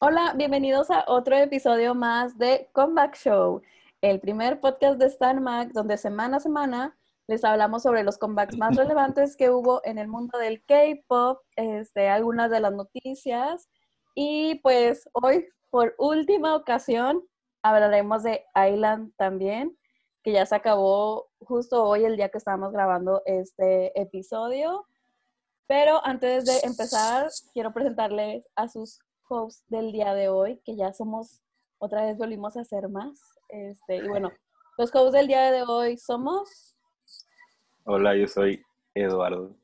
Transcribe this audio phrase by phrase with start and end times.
[0.00, 3.62] Hola, bienvenidos a otro episodio más de Comeback Show,
[4.00, 6.96] el primer podcast de Stan Mac donde semana a semana
[7.26, 12.08] les hablamos sobre los comebacks más relevantes que hubo en el mundo del K-pop, este,
[12.08, 13.68] algunas de las noticias
[14.14, 17.24] y pues hoy por última ocasión
[17.64, 19.76] hablaremos de Island también,
[20.22, 24.86] que ya se acabó justo hoy el día que estábamos grabando este episodio.
[25.66, 30.92] Pero antes de empezar, quiero presentarles a sus hosts del día de hoy, que ya
[30.92, 31.42] somos,
[31.78, 33.20] otra vez volvimos a ser más.
[33.48, 34.32] Este, y bueno,
[34.76, 36.76] los hosts del día de hoy somos...
[37.84, 38.62] Hola, yo soy
[38.94, 39.54] Eduardo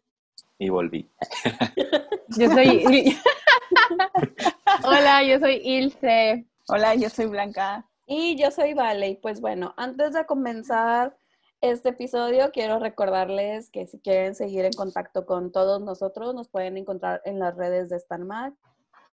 [0.59, 1.11] y volví.
[2.37, 3.19] yo soy...
[4.85, 6.47] Hola, yo soy Ilse.
[6.69, 7.87] Hola, yo soy Blanca.
[8.07, 9.09] Y yo soy Vale.
[9.09, 11.17] Y pues bueno, antes de comenzar
[11.61, 16.77] este episodio, quiero recordarles que si quieren seguir en contacto con todos nosotros, nos pueden
[16.77, 18.55] encontrar en las redes de StanMag.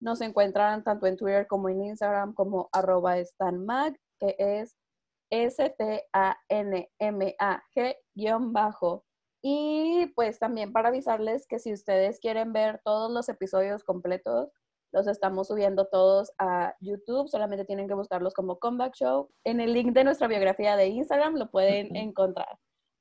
[0.00, 4.76] Nos encuentran tanto en Twitter como en Instagram como arroba StanMag, que es
[5.30, 6.04] S-T-A-N-M-A-G-bajo.
[9.42, 14.50] Y pues también para avisarles que si ustedes quieren ver todos los episodios completos,
[14.92, 19.30] los estamos subiendo todos a YouTube, solamente tienen que buscarlos como Comeback Show.
[19.44, 22.58] En el link de nuestra biografía de Instagram lo pueden encontrar.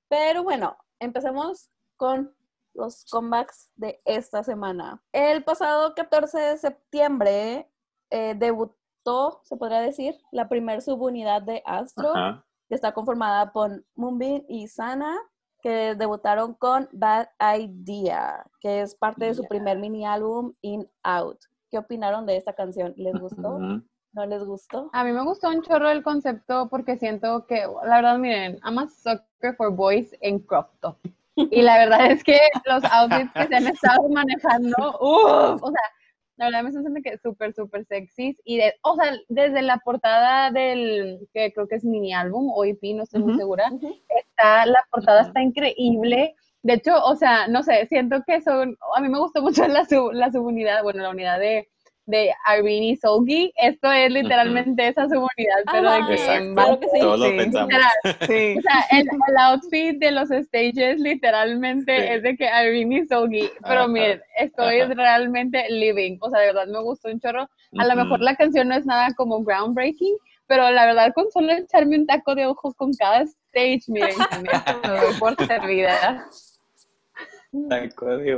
[0.09, 2.35] Pero bueno, empecemos con
[2.77, 5.01] los comebacks de esta semana.
[5.11, 7.69] El pasado 14 de septiembre
[8.09, 12.13] eh, debutó, se podría decir, la primer subunidad de Astro,
[12.69, 15.17] que está conformada por Moonbin y Sana,
[15.61, 17.27] que debutaron con Bad
[17.59, 21.39] Idea, que es parte de su primer mini álbum In Out.
[21.69, 22.93] ¿Qué opinaron de esta canción?
[22.95, 23.59] ¿Les gustó?
[24.13, 24.89] ¿No les gustó?
[24.93, 28.77] A mí me gustó un chorro el concepto porque siento que, la verdad, miren, I'm
[28.77, 30.97] a sucker for boys en crop top.
[31.37, 35.81] Y la verdad es que los outfits que se han estado manejando, uff, o sea,
[36.37, 38.37] la verdad me siento que súper, súper sexy.
[38.43, 42.63] Y, de, o sea, desde la portada del, que creo que es mini álbum o
[42.65, 43.71] EP, no estoy muy segura,
[44.09, 46.35] está, la portada está increíble.
[46.63, 49.85] De hecho, o sea, no sé, siento que son, a mí me gustó mucho la,
[49.85, 51.69] sub, la subunidad, bueno, la unidad de,
[52.07, 53.53] de Irene y Solgi.
[53.57, 56.99] Esto es literalmente esa subunidad, pero de que, exacto, que sí.
[56.99, 57.73] Todos lo pensamos.
[58.21, 58.55] Sí.
[58.57, 63.51] O sea, el, el, outfit de los stages literalmente es de que Irene y Solgi.
[63.67, 66.17] Pero miren, esto es realmente living.
[66.21, 67.47] O sea, de verdad me gustó un chorro.
[67.77, 70.15] A lo mejor la canción no es nada como groundbreaking,
[70.47, 74.89] pero la verdad con solo echarme un taco de ojos con cada stage, miren, me
[75.01, 76.25] doy por servida.
[77.69, 78.35] Taco de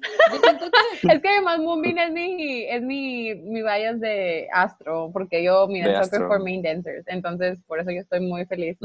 [1.10, 6.04] es que además Moonbin es mi, es mi, mi bias de Astro, porque yo, mira,
[6.04, 8.78] soccer for main dancers, entonces por eso yo estoy muy feliz.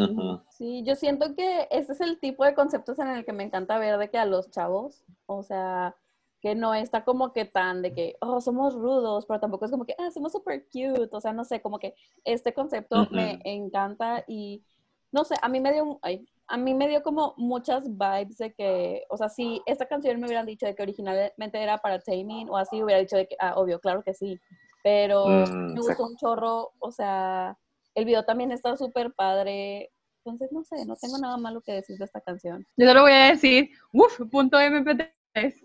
[0.50, 3.80] Sí, yo siento que este es el tipo de conceptos en el que me encanta
[3.80, 5.96] ver de que a los chavos, o sea,
[6.42, 9.86] que no está como que tan de que, oh, somos rudos, pero tampoco es como
[9.86, 11.94] que, ah, somos super cute, o sea, no sé, como que
[12.24, 14.64] este concepto me encanta y,
[15.12, 18.54] no sé, a mí me dio, ay, a mí me dio como muchas vibes de
[18.54, 22.50] que, o sea, si esta canción me hubieran dicho de que originalmente era para Taming
[22.50, 24.38] o así, hubiera dicho de que, ah, obvio, claro que sí,
[24.84, 27.58] pero mm, me gustó un chorro, o sea,
[27.96, 29.94] el video también está súper padre,
[30.26, 32.68] entonces no sé, no tengo nada malo que decir de esta canción.
[32.76, 35.56] Yo solo voy a decir, uff, punto MP3.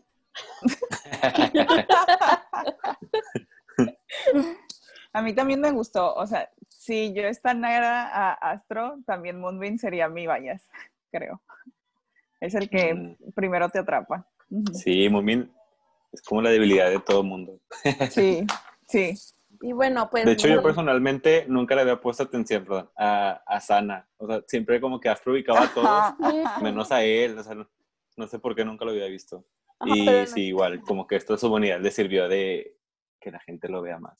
[5.13, 6.49] a mí también me gustó, o sea,
[6.87, 10.69] si yo esta negra a Astro, también Moonbeam sería mi bias,
[11.13, 11.43] creo.
[12.41, 13.33] Es el que mm.
[13.35, 14.27] primero te atrapa.
[14.73, 15.51] Sí, Moonbeam
[16.13, 17.61] es como la debilidad de todo el mundo.
[18.11, 18.47] Sí,
[18.87, 19.15] sí.
[19.63, 20.27] Y bueno, pues...
[20.27, 24.07] De hecho, yo personalmente nunca le había puesto atención, perdón, a, a Sana.
[24.19, 27.39] O sea, siempre como que Astro ubicaba a todos, menos a él.
[27.39, 27.55] O sea,
[28.17, 29.47] no, sé por qué nunca lo había visto.
[29.87, 32.77] y sí, igual, como que esto su unidad le sirvió de
[33.19, 34.19] que la gente lo vea más.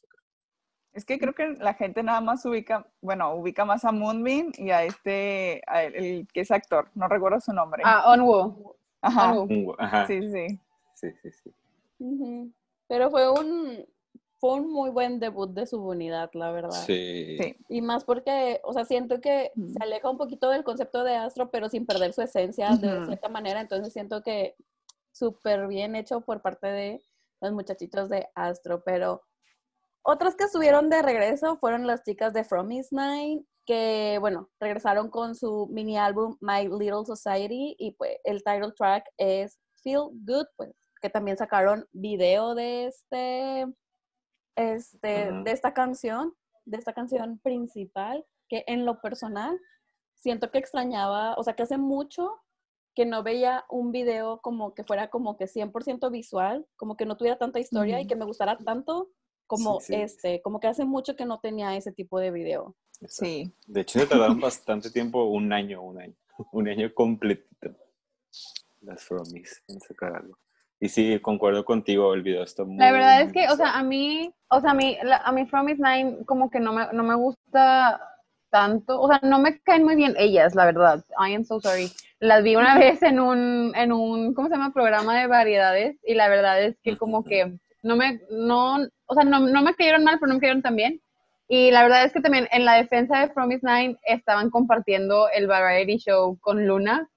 [0.97, 4.71] Es que creo que la gente nada más ubica, bueno, ubica más a Moonbeam y
[4.71, 5.63] a este,
[5.95, 7.83] el, que es actor, no recuerdo su nombre.
[7.85, 8.75] Ah, Onwoo.
[9.03, 9.35] Ajá.
[9.79, 10.07] Ajá.
[10.07, 10.59] Sí, sí.
[10.95, 12.55] Sí, sí, sí.
[12.89, 13.85] Pero fue un,
[14.39, 16.71] fue un muy buen debut de su unidad, la verdad.
[16.87, 17.37] Sí.
[17.39, 17.57] sí.
[17.69, 21.51] Y más porque, o sea, siento que se aleja un poquito del concepto de Astro,
[21.51, 23.61] pero sin perder su esencia de cierta manera.
[23.61, 24.57] Entonces siento que
[25.13, 27.03] súper bien hecho por parte de
[27.43, 29.21] los muchachitos de Astro, pero
[30.07, 35.11] otras que estuvieron de regreso fueron las chicas de From Is Nine, que, bueno, regresaron
[35.11, 40.47] con su mini álbum My Little Society y pues el title track es Feel Good,
[40.57, 40.71] pues
[41.03, 43.67] que también sacaron video de este,
[44.57, 46.33] este, de esta canción,
[46.65, 49.59] de esta canción principal, que en lo personal
[50.15, 52.41] siento que extrañaba, o sea, que hace mucho
[52.95, 57.17] que no veía un video como que fuera como que 100% visual, como que no
[57.17, 59.11] tuviera tanta historia y que me gustara tanto
[59.47, 62.75] como este, como que hace mucho que no tenía ese tipo de video.
[63.09, 63.53] Sí.
[63.67, 66.15] De hecho, se tardaron bastante tiempo, un año, un año,
[66.53, 67.77] un año completito.
[68.81, 70.39] Las Fromies en sacar algo.
[70.79, 72.77] Y sí, concuerdo contigo, el video está muy...
[72.77, 75.79] La verdad es que, o sea, a mí, o sea, a mí, a mí Fromies
[75.79, 77.99] Nine como que no me, no me gusta
[78.51, 81.05] tanto, o sea, no me caen muy bien ellas, la verdad.
[81.19, 81.91] I am so sorry.
[82.21, 84.73] Las vi una vez en un, en un, ¿cómo se llama?
[84.73, 89.25] Programa de variedades y la verdad es que como que no me, no, o sea,
[89.25, 91.01] no, no me cayeron mal, pero no me cayeron tan bien.
[91.49, 95.47] Y la verdad es que también en la defensa de Promise Nine estaban compartiendo el
[95.47, 97.09] variety show con Luna,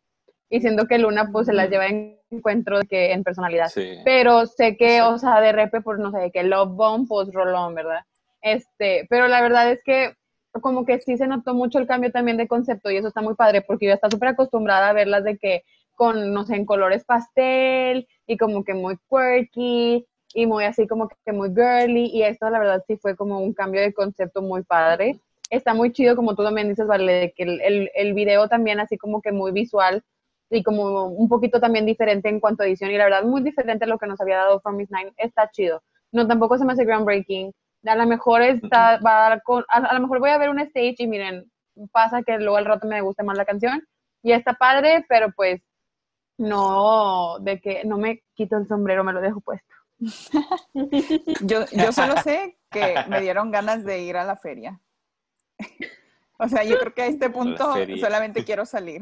[0.49, 3.71] y siento que Luna pues se las lleva en encuentro que en personalidad.
[4.03, 7.75] Pero sé que, o sea, de repente, por no sé, que Love Bomb, pues Rolón,
[7.75, 8.01] ¿verdad?
[8.41, 10.13] Este, pero la verdad es que
[10.61, 13.35] como que sí se notó mucho el cambio también de concepto y eso está muy
[13.35, 15.63] padre porque yo estaba súper acostumbrada a verlas de que
[15.95, 21.09] con, no sé, en colores pastel y como que muy quirky y muy así como
[21.09, 24.63] que muy girly y esto la verdad sí fue como un cambio de concepto muy
[24.63, 25.19] padre.
[25.49, 28.79] Está muy chido como tú también dices, Vale, de que el, el, el video también
[28.79, 30.03] así como que muy visual
[30.49, 33.85] y como un poquito también diferente en cuanto a edición y la verdad muy diferente
[33.85, 35.13] a lo que nos había dado From Miss Nine.
[35.17, 35.83] Está chido.
[36.11, 37.53] No, tampoco se me hace groundbreaking.
[37.85, 40.59] A lo mejor está, va a dar con, a, lo mejor voy a ver un
[40.59, 41.49] stage y miren,
[41.91, 43.81] pasa que luego al rato me gusta más la canción
[44.21, 45.61] y está padre, pero pues
[46.37, 49.75] no, de que no me quito el sombrero, me lo dejo puesto.
[51.41, 54.81] Yo, yo solo sé que me dieron ganas de ir a la feria.
[56.41, 59.01] O sea, yo creo que a este punto solamente quiero salir.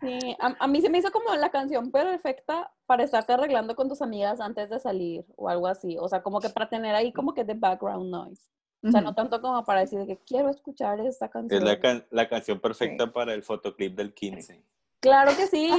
[0.00, 4.02] Sí, a, mí se me hizo como la canción perfecta para estarte arreglando con tus
[4.02, 5.96] amigas antes de salir o algo así.
[5.98, 8.42] O sea, como que para tener ahí como que de background noise.
[8.84, 11.66] O sea, no tanto como para decir que quiero escuchar esta canción.
[11.66, 14.62] Es la, canción perfecta para el fotoclip del 15.
[15.04, 15.70] Claro que sí,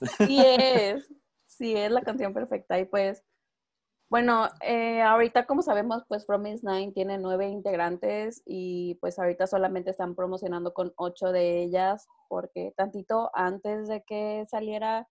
[0.18, 1.10] sí es.
[1.46, 2.78] Sí es la canción perfecta.
[2.78, 3.24] Y pues,
[4.10, 9.90] bueno, eh, ahorita como sabemos, pues Promise Nine tiene nueve integrantes y pues ahorita solamente
[9.90, 15.08] están promocionando con ocho de ellas porque tantito antes de que saliera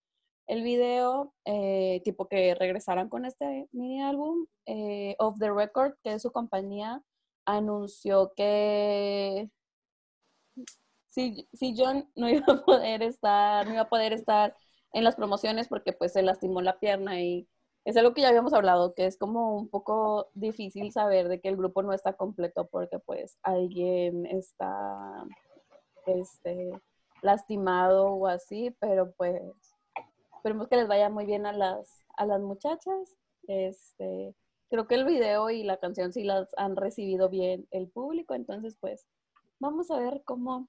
[0.47, 6.13] el video, eh, tipo que regresaran con este mini álbum, eh, Off the Record, que
[6.13, 7.01] es su compañía,
[7.45, 9.49] anunció que
[11.15, 14.55] si, si John no iba a poder estar, no iba a poder estar
[14.91, 17.47] en las promociones porque pues se lastimó la pierna y
[17.85, 21.47] es algo que ya habíamos hablado, que es como un poco difícil saber de que
[21.47, 25.25] el grupo no está completo porque pues alguien está
[26.05, 26.71] este,
[27.21, 29.41] lastimado o así, pero pues
[30.35, 33.15] esperemos que les vaya muy bien a las, a las muchachas.
[33.47, 34.35] Este,
[34.69, 38.75] creo que el video y la canción sí las han recibido bien el público, entonces
[38.81, 39.05] pues
[39.59, 40.67] vamos a ver cómo,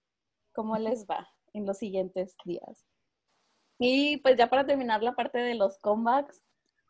[0.57, 2.87] cómo les va en los siguientes días.
[3.79, 6.43] Y pues ya para terminar la parte de los comebacks,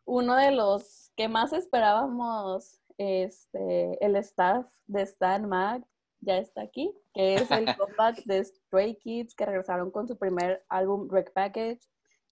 [0.05, 5.85] uno de los que más esperábamos, este, el staff de Stan Mag
[6.21, 10.63] ya está aquí, que es el comeback de Stray Kids que regresaron con su primer
[10.69, 11.81] álbum Wreck Package,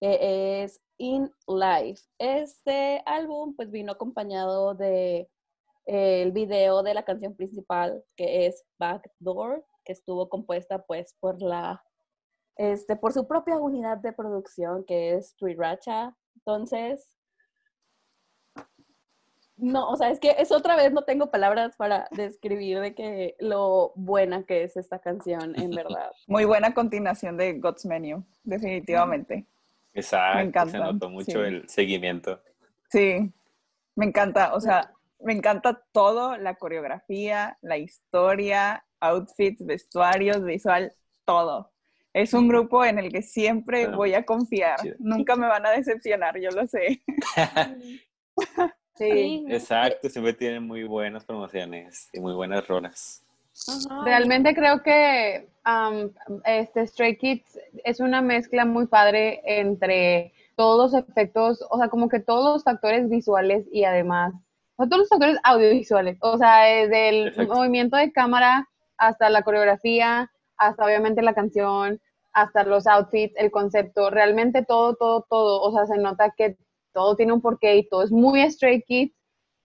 [0.00, 2.02] que es In Life.
[2.18, 5.30] Este álbum pues vino acompañado de
[5.84, 11.82] el video de la canción principal que es Backdoor, que estuvo compuesta pues por la
[12.56, 16.14] este por su propia unidad de producción que es Racha.
[16.34, 17.16] Entonces,
[19.56, 23.36] no, o sea, es que es otra vez no tengo palabras para describir de que
[23.38, 26.10] lo buena que es esta canción, en verdad.
[26.26, 29.46] Muy buena continuación de God's Menu, definitivamente.
[29.94, 30.72] Exacto, me encanta.
[30.72, 32.38] se notó mucho el seguimiento.
[32.90, 33.32] Sí,
[33.94, 40.92] me encanta, o sea, me encanta todo, la coreografía, la historia, outfits, vestuarios, visual,
[41.24, 41.70] todo.
[42.12, 44.78] Es un grupo en el que siempre voy a confiar.
[44.98, 47.02] Nunca me van a decepcionar, yo lo sé.
[48.96, 49.44] Sí.
[49.50, 53.22] Exacto, siempre tienen muy buenas promociones y muy buenas rolas.
[54.04, 55.48] Realmente creo que
[56.44, 62.08] este Stray Kids es una mezcla muy padre entre todos los efectos, o sea, como
[62.08, 64.32] que todos los factores visuales y además,
[64.76, 68.66] todos los factores audiovisuales, o sea, desde el movimiento de cámara
[68.98, 72.00] hasta la coreografía, hasta obviamente la canción,
[72.32, 76.56] hasta los outfits, el concepto, realmente todo, todo, todo, o sea, se nota que
[76.92, 79.14] todo tiene un porqué y todo es muy Stray Kids,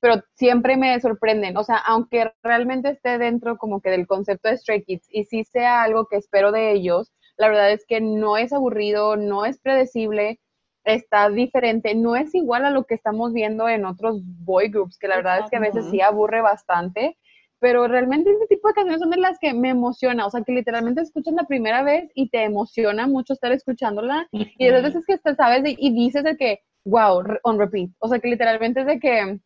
[0.02, 1.56] pero siempre me sorprenden.
[1.58, 5.44] O sea, aunque realmente esté dentro como que del concepto de Stray Kids y sí
[5.44, 9.60] sea algo que espero de ellos, la verdad es que no es aburrido, no es
[9.60, 10.40] predecible,
[10.84, 15.08] está diferente, no es igual a lo que estamos viendo en otros boy groups, que
[15.08, 17.18] la verdad es que a veces sí aburre bastante,
[17.62, 20.52] pero realmente este tipo de canciones son de las que me emociona, o sea, que
[20.52, 25.18] literalmente escuchas la primera vez y te emociona mucho estar escuchándola, y de veces que
[25.36, 27.90] sabes y dices de que wow, on repeat.
[28.00, 29.40] O sea, que literalmente es de que,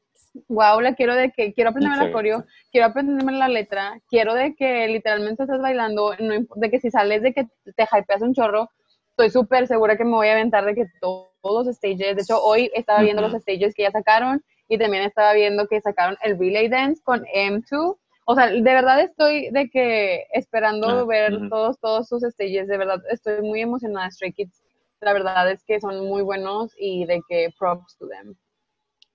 [0.48, 4.56] wow, la quiero de que, quiero aprenderme la coreo, quiero aprenderme la letra, quiero de
[4.56, 6.14] que literalmente estás bailando,
[6.56, 8.70] de que si sales de que te hypeas un chorro,
[9.10, 12.42] estoy súper segura que me voy a aventar de que todos los stages, de hecho
[12.42, 16.38] hoy estaba viendo los stages que ya sacaron y también estaba viendo que sacaron el
[16.40, 17.98] Relay Dance con M2.
[18.26, 22.78] O sea, de verdad estoy de que esperando ah, ver todos, todos sus stages, de
[22.78, 24.64] verdad estoy muy emocionada, Stray Kids.
[25.02, 28.36] La verdad es que son muy buenos y de que props to them.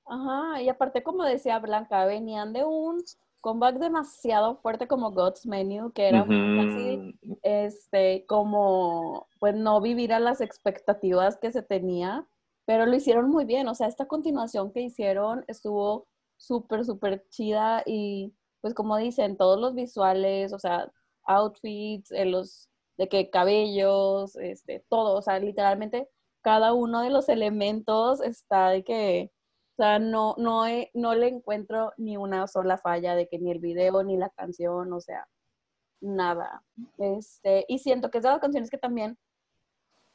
[0.07, 3.02] Ajá, y aparte como decía Blanca, venían de un
[3.40, 10.21] comeback demasiado fuerte como God's Menu, que era así, este, como, pues no vivir a
[10.21, 12.26] las expectativas que se tenía,
[12.64, 17.83] pero lo hicieron muy bien, o sea, esta continuación que hicieron estuvo súper, súper chida
[17.87, 20.90] y pues como dicen, todos los visuales, o sea,
[21.25, 26.09] outfits, eh, los de que cabellos, este, todo, o sea, literalmente
[26.43, 29.33] cada uno de los elementos está de que
[29.81, 33.61] o sea, no, no, no le encuentro ni una sola falla de que ni el
[33.61, 35.26] video ni la canción, o sea,
[36.02, 36.62] nada.
[36.99, 39.19] Este, y siento que es de canciones que también,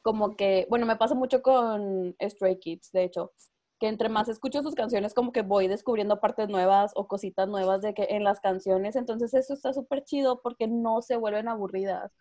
[0.02, 3.32] como que, bueno, me pasa mucho con Stray Kids, de hecho,
[3.78, 7.82] que entre más escucho sus canciones, como que voy descubriendo partes nuevas o cositas nuevas
[7.82, 12.12] de que en las canciones, entonces eso está súper chido porque no se vuelven aburridas.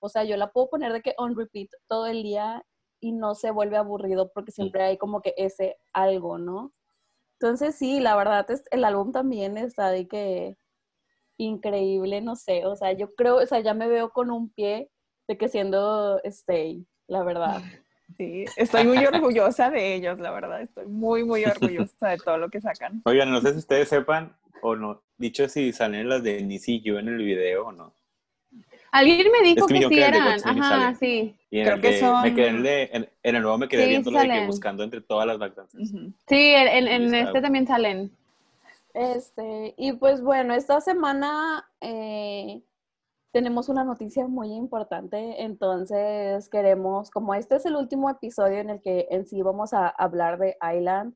[0.00, 2.64] O sea, yo la puedo poner de que on repeat todo el día
[3.00, 6.72] y no se vuelve aburrido porque siempre hay como que ese algo, ¿no?
[7.40, 10.56] Entonces sí, la verdad es, el álbum también está de que
[11.38, 14.90] increíble, no sé, o sea, yo creo, o sea, ya me veo con un pie
[15.28, 17.60] de que siendo Stay, la verdad.
[18.16, 22.50] Sí, estoy muy orgullosa de ellos, la verdad, estoy muy, muy orgullosa de todo lo
[22.50, 23.02] que sacan.
[23.04, 26.80] Oigan, no sé si ustedes sepan o no, dicho si salen las de Nisi y
[26.82, 27.94] yo en el video o no.
[28.92, 30.38] Alguien me dijo que, sí eran.
[30.44, 31.34] Ajá, sí.
[31.50, 32.22] Y Creo que son...
[32.22, 35.90] me quedé en, el, nuevo me quedé viendo que buscando entre todas las backdances.
[36.28, 38.12] Sí, en, este también salen.
[38.92, 42.60] Este, y pues bueno, esta semana eh,
[43.32, 48.80] tenemos una noticia muy importante, entonces queremos, como este es el último episodio en el
[48.82, 51.14] que en sí vamos a hablar de Island,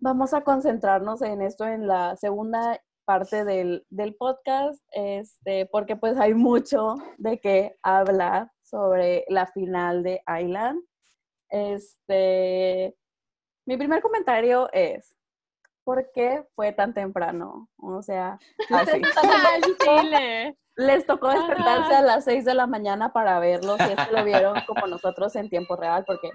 [0.00, 3.84] vamos a concentrarnos en esto en la segunda parte del,
[4.18, 10.80] podcast, este, porque pues hay mucho de qué hablar sobre la final de Island.
[11.50, 12.96] Este,
[13.66, 15.16] mi primer comentario es,
[15.84, 17.68] ¿por qué fue tan temprano?
[17.76, 18.38] O sea,
[20.76, 24.24] les tocó despertarse a las 6 de la mañana para verlo, si es que lo
[24.24, 26.30] vieron como nosotros en tiempo real, porque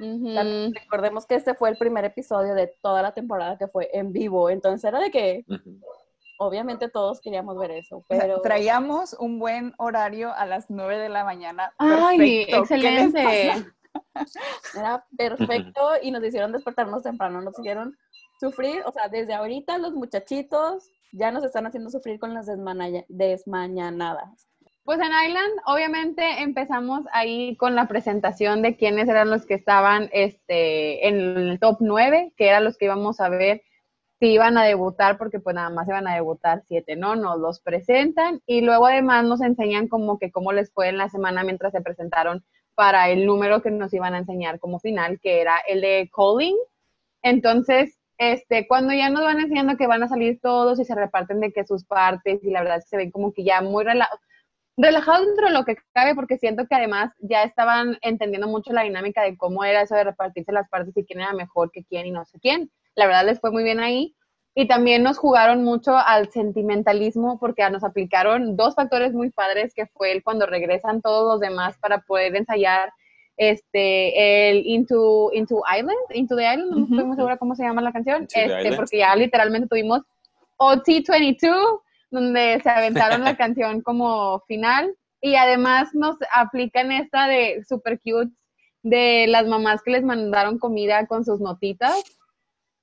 [0.74, 4.50] recordemos que este fue el primer episodio de toda la temporada que fue en vivo,
[4.52, 5.44] entonces era de que
[6.38, 8.42] obviamente todos queríamos ver eso, pero...
[8.42, 11.74] traíamos un buen horario a las 9 de la mañana.
[11.80, 13.66] ¡Ay, excelente!
[14.76, 17.98] Era perfecto y nos hicieron despertarnos temprano, nos hicieron
[18.40, 22.48] sufrir, o sea, desde ahorita los muchachitos ya nos están haciendo sufrir con las
[23.08, 24.48] desmañanadas.
[24.84, 30.10] Pues en Island, obviamente empezamos ahí con la presentación de quiénes eran los que estaban
[30.14, 33.64] este, en el top 9, que eran los que íbamos a ver
[34.20, 37.16] si iban a debutar, porque pues nada más iban a debutar siete, ¿no?
[37.16, 41.10] Nos los presentan y luego además nos enseñan como que cómo les fue en la
[41.10, 45.42] semana mientras se presentaron para el número que nos iban a enseñar como final, que
[45.42, 46.56] era el de Calling.
[47.24, 51.40] Entonces, este, cuando ya nos van enseñando que van a salir todos y se reparten
[51.40, 55.48] de que sus partes y la verdad se ven como que ya muy relajados dentro
[55.48, 59.38] de lo que cabe porque siento que además ya estaban entendiendo mucho la dinámica de
[59.38, 62.26] cómo era eso de repartirse las partes y quién era mejor que quién y no
[62.26, 64.16] sé quién la verdad les fue muy bien ahí.
[64.56, 69.86] Y también nos jugaron mucho al sentimentalismo porque nos aplicaron dos factores muy padres, que
[69.86, 72.92] fue el cuando regresan todos los demás para poder ensayar
[73.38, 77.82] este, el Into, Into Island, Into the Island, no estoy muy segura cómo se llama
[77.82, 80.02] la canción, este, porque ya literalmente tuvimos
[80.58, 88.00] OT22, donde se aventaron la canción como final, y además nos aplican esta de super
[88.00, 88.32] cute
[88.82, 91.96] de las mamás que les mandaron comida con sus notitas,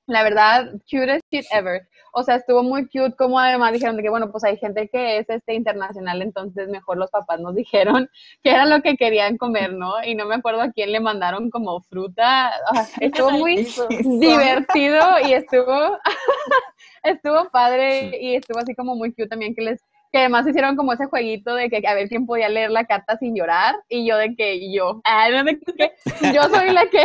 [0.06, 1.88] la verdad, cutest shit ever.
[2.16, 5.18] O sea, estuvo muy cute, como además dijeron de que, bueno, pues hay gente que
[5.18, 8.08] es este internacional, entonces mejor los papás nos dijeron
[8.42, 10.02] que era lo que querían comer, ¿no?
[10.04, 12.52] Y no me acuerdo a quién le mandaron como fruta.
[13.00, 15.98] estuvo muy divertido y estuvo,
[17.02, 19.80] estuvo padre y estuvo así como muy cute también que les
[20.12, 23.16] que además hicieron como ese jueguito de que a ver quién podía leer la carta
[23.16, 25.92] sin llorar y yo de que yo, ah, de que
[26.32, 27.02] yo soy la que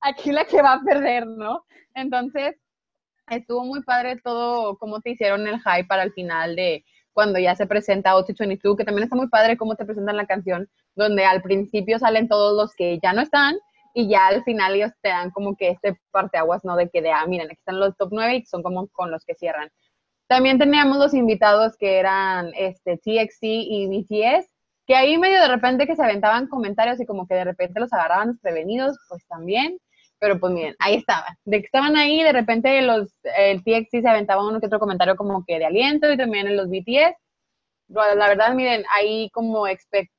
[0.00, 1.66] aquí la que va a perder, ¿no?
[1.94, 2.56] Entonces,
[3.28, 7.54] estuvo muy padre todo cómo te hicieron el hype para el final de cuando ya
[7.54, 11.42] se presenta OT22, que también está muy padre cómo te presentan la canción, donde al
[11.42, 13.56] principio salen todos los que ya no están
[13.94, 16.76] y ya al final ellos te dan como que este parteaguas, ¿no?
[16.76, 19.24] De que de, ah, miren, aquí están los top 9 y son como con los
[19.24, 19.70] que cierran.
[20.26, 24.48] También teníamos los invitados que eran este, TXT y BTS,
[24.86, 27.92] que ahí medio de repente que se aventaban comentarios y como que de repente los
[27.92, 29.78] agarraban desprevenidos, pues también.
[30.24, 31.36] Pero pues miren, ahí estaban.
[31.44, 35.16] De que estaban ahí, de repente los, el TXT se aventaba uno que otro comentario
[35.16, 37.14] como que de aliento y también en los BTS.
[37.88, 39.66] la verdad, miren, ahí como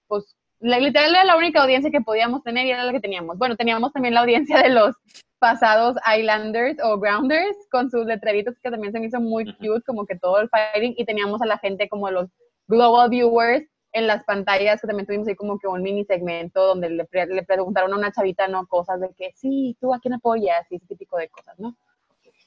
[0.07, 3.39] pues la, literal era la única audiencia que podíamos tener y era la que teníamos.
[3.39, 4.95] Bueno, teníamos también la audiencia de los
[5.39, 10.05] pasados Islanders o Grounders con sus letreritos que también se me hizo muy cute, como
[10.05, 12.29] que todo el fighting, y teníamos a la gente como los
[12.67, 16.89] global viewers en las pantallas, que también tuvimos ahí como que un mini segmento donde
[16.89, 18.67] le, le preguntaron a una chavita, ¿no?
[18.67, 20.69] Cosas de que, sí, ¿tú a quién apoyas?
[20.69, 21.77] Y ese típico de cosas, ¿no?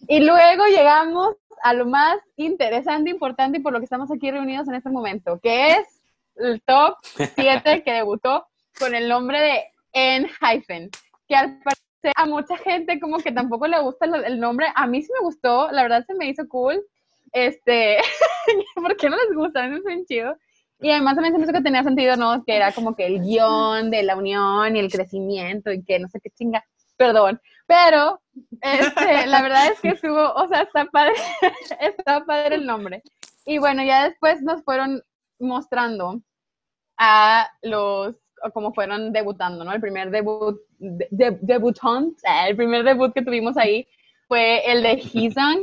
[0.07, 4.69] Y luego llegamos a lo más interesante, importante y por lo que estamos aquí reunidos
[4.69, 6.02] en este momento, que es
[6.37, 8.47] el top 7 que debutó
[8.78, 9.64] con el nombre de
[9.95, 10.90] N-Hyphen,
[11.26, 14.67] que al parecer a mucha gente como que tampoco le gusta el, nombre.
[14.75, 16.78] A mí sí me gustó, la verdad se me hizo cool.
[17.33, 17.97] Este,
[18.75, 19.64] ¿por qué no les gusta?
[19.64, 20.37] A mí me chido.
[20.81, 22.45] Y además también se me hizo que tenía sentido, ¿no?
[22.45, 26.09] Que era como que el guion de la unión y el crecimiento y que no
[26.09, 26.65] sé qué chinga,
[26.97, 27.41] perdón.
[27.67, 28.21] Pero,
[28.61, 31.15] este, la verdad es que estuvo, o sea, está padre,
[31.81, 33.03] está padre el nombre.
[33.45, 35.03] Y bueno, ya después nos fueron
[35.41, 36.21] mostrando
[36.97, 38.17] a los,
[38.53, 39.73] como fueron debutando, ¿no?
[39.73, 42.17] El primer debut, de, debutant,
[42.47, 43.87] el primer debut que tuvimos ahí
[44.29, 45.59] fue el de Hizan,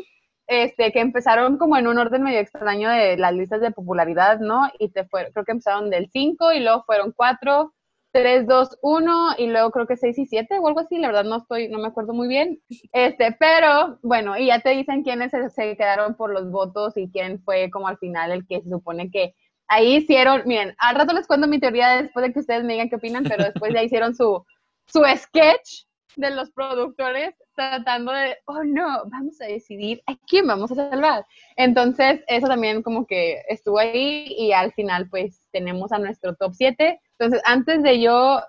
[0.48, 4.70] este, que empezaron como en un orden medio extraño de las listas de popularidad, ¿no?
[4.80, 7.74] Y te fue, creo que empezaron del 5 y luego fueron 4,
[8.12, 11.26] 3, 2, 1 y luego creo que 6 y 7 o algo así, la verdad
[11.26, 12.62] no estoy, no me acuerdo muy bien.
[12.94, 17.10] Este, pero bueno, y ya te dicen quiénes se, se quedaron por los votos y
[17.12, 19.36] quién fue como al final el que se supone que
[19.68, 22.90] ahí hicieron, miren, al rato les cuento mi teoría después de que ustedes me digan
[22.90, 24.46] qué opinan, pero después ya hicieron su,
[24.86, 25.86] su sketch
[26.16, 31.26] de los productores tratando de, oh no, vamos a decidir a quién vamos a salvar.
[31.56, 36.54] Entonces, eso también como que estuvo ahí y al final pues tenemos a nuestro top
[36.54, 37.02] 7.
[37.18, 38.42] Entonces, antes de yo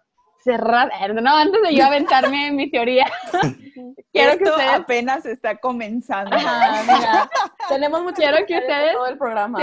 [0.43, 3.07] cerrar, eh, no, antes de yo aventarme mi teoría,
[4.13, 4.73] quiero Esto que ustedes...
[4.73, 6.37] apenas está comenzando.
[7.69, 9.59] tenemos mucho quiero que ustedes todo el programa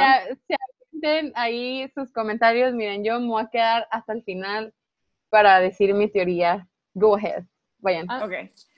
[1.35, 2.73] ahí sus comentarios.
[2.73, 4.73] Miren, yo me voy a quedar hasta el final
[5.29, 6.67] para decir mi teoría.
[6.93, 7.43] Go ahead.
[7.79, 8.05] Vayan.
[8.09, 8.27] Ah,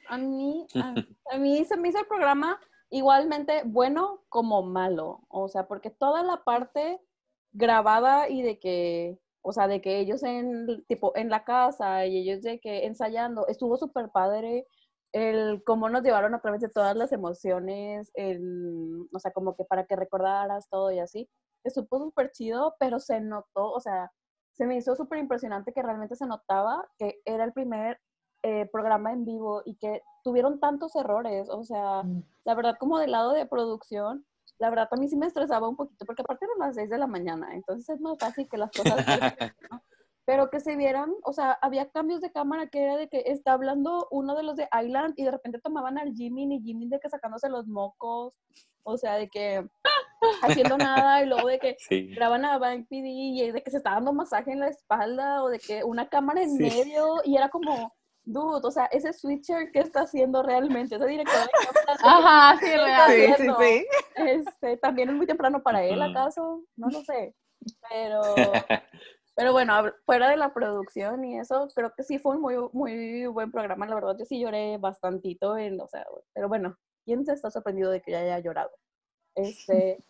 [0.08, 0.68] a, mí,
[1.32, 5.26] a, mí se me hizo el programa igualmente bueno como malo.
[5.30, 7.00] O sea, porque toda la parte
[7.52, 12.18] grabada y de que, o sea, de que ellos en, tipo, en la casa y
[12.18, 14.68] ellos de que ensayando, estuvo súper padre
[15.14, 19.64] el cómo nos llevaron a través de todas las emociones, el, o sea, como que
[19.64, 21.30] para que recordaras todo y así
[21.64, 24.12] estuvo súper chido, pero se notó, o sea,
[24.54, 28.00] se me hizo súper impresionante que realmente se notaba que era el primer
[28.48, 32.24] eh, programa en vivo y que tuvieron tantos errores, o sea, mm.
[32.44, 34.24] la verdad como del lado de producción,
[34.60, 37.00] la verdad a mí sí me estresaba un poquito, porque aparte eran las 6 de
[37.00, 38.98] la mañana, entonces es más fácil que las cosas...
[40.28, 43.54] Pero que se vieran, o sea, había cambios de cámara que era de que está
[43.54, 47.00] hablando uno de los de Island y de repente tomaban al Jimmy y Jimmy de
[47.00, 48.34] que sacándose los mocos,
[48.84, 49.68] o sea, de que
[50.42, 51.78] haciendo nada y luego de que
[52.16, 55.50] graban a Bank PD y de que se está dando masaje en la espalda o
[55.50, 57.94] de que una cámara en medio y era como,
[58.26, 60.96] dude, o sea, ese switcher, ¿qué está haciendo realmente?
[60.96, 61.34] Ese director
[62.04, 63.12] Ajá, sí, real.
[63.38, 66.64] Sí, sí, Este, también es muy temprano para él, ¿acaso?
[66.76, 67.36] No lo sé.
[67.90, 68.22] Pero,
[69.36, 69.74] pero bueno,
[70.06, 73.86] fuera de la producción y eso, creo que sí fue un muy, muy buen programa,
[73.86, 77.92] la verdad, yo sí lloré bastantito, en, o sea, pero bueno, ¿quién se está sorprendido
[77.92, 78.72] de que ya haya llorado?
[79.36, 80.04] Este,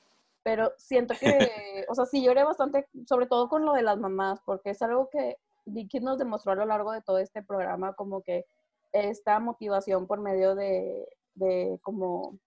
[0.43, 4.39] pero siento que, o sea, sí lloré bastante, sobre todo con lo de las mamás,
[4.45, 8.21] porque es algo que Vicky nos demostró a lo largo de todo este programa, como
[8.21, 8.45] que
[8.91, 12.37] esta motivación por medio de, de como,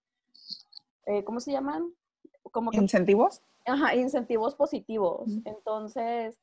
[1.06, 1.92] eh, ¿cómo se llaman?
[2.50, 3.42] Como ¿Incentivos?
[3.66, 5.28] Ajá, incentivos positivos.
[5.44, 6.38] Entonces,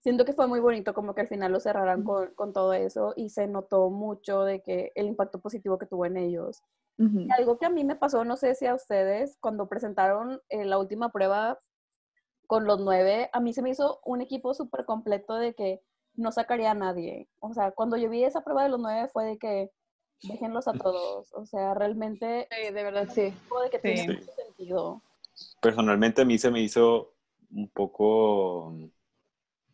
[0.00, 3.12] siento que fue muy bonito como que al final lo cerraran con, con, todo eso
[3.16, 6.62] y se notó mucho de que el impacto positivo que tuvo en ellos.
[7.36, 10.78] Algo que a mí me pasó, no sé si a ustedes, cuando presentaron eh, la
[10.78, 11.58] última prueba
[12.46, 15.82] con los nueve, a mí se me hizo un equipo súper completo de que
[16.14, 17.28] no sacaría a nadie.
[17.40, 19.70] O sea, cuando yo vi esa prueba de los nueve fue de que
[20.22, 21.32] déjenlos a todos.
[21.34, 22.48] O sea, realmente...
[22.50, 23.22] Sí, de verdad, sí.
[23.22, 25.02] De que tiene mucho sentido.
[25.60, 27.14] Personalmente a mí se me hizo
[27.50, 28.74] un poco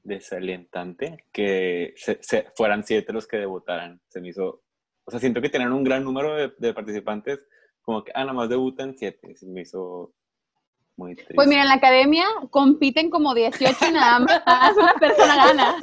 [0.03, 2.20] desalentante que se,
[2.57, 4.00] fueran siete los que debutaran.
[4.09, 4.62] Se me hizo
[5.11, 7.40] o sea, siento que tenían un gran número de, participantes,
[7.83, 9.35] como que, ah, nada más debutan siete.
[9.35, 10.12] Se me hizo
[10.96, 11.35] muy triste.
[11.35, 15.74] Pues mira, en la academia compiten como 18 y nada más una persona gana.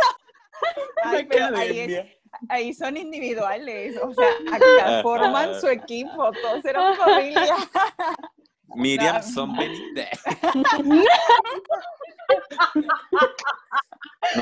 [1.04, 2.06] Ay, pero ahí es,
[2.50, 7.56] ahí son individuales, o sea, acá forman su equipo, todos eran familia.
[8.76, 10.22] Miriam son Benítez.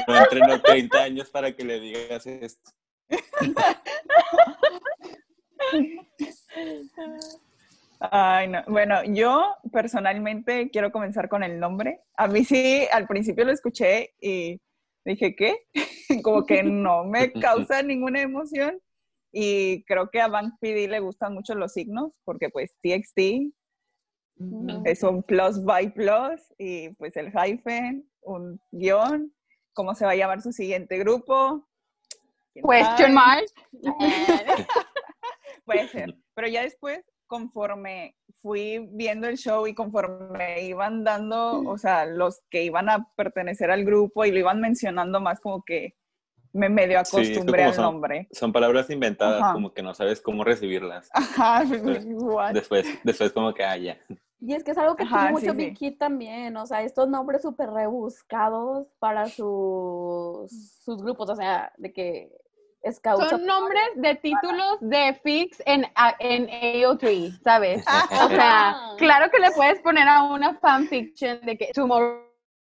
[0.08, 2.72] No entrenó 30 años para que le digas esto.
[8.00, 8.64] Ay, no.
[8.68, 12.02] Bueno, yo personalmente quiero comenzar con el nombre.
[12.18, 14.60] A mí sí, al principio lo escuché y
[15.12, 15.58] dije, ¿qué?
[16.24, 18.80] Como que no me causa ninguna emoción.
[19.32, 23.52] Y creo que a Bank PD le gustan mucho los signos, porque pues TXT
[24.86, 29.34] es un plus by plus y pues el hyphen, un guion,
[29.74, 31.68] cómo se va a llamar su siguiente grupo.
[32.54, 33.46] Question mark.
[35.66, 36.16] Puede ser.
[36.34, 42.42] Pero ya después conforme fui viendo el show y conforme iban dando, o sea, los
[42.50, 45.96] que iban a pertenecer al grupo y lo iban mencionando más como que
[46.54, 48.28] me medio acostumbré al nombre.
[48.32, 51.10] Son palabras inventadas, como que no sabes cómo recibirlas.
[51.14, 51.64] Ajá,
[52.54, 53.98] después, después como que, ah, ya.
[54.40, 57.72] Y es que es algo que tiene mucho Big también, o sea, estos nombres súper
[57.72, 60.52] rebuscados para sus,
[60.84, 62.32] sus grupos, o sea, de que
[63.30, 65.86] son nombres de títulos de Fix en,
[66.20, 67.86] en AO3, ¿sabes?
[68.24, 68.96] o sea, ah.
[68.98, 72.26] claro que le puedes poner a una fanfiction de que Tomorrow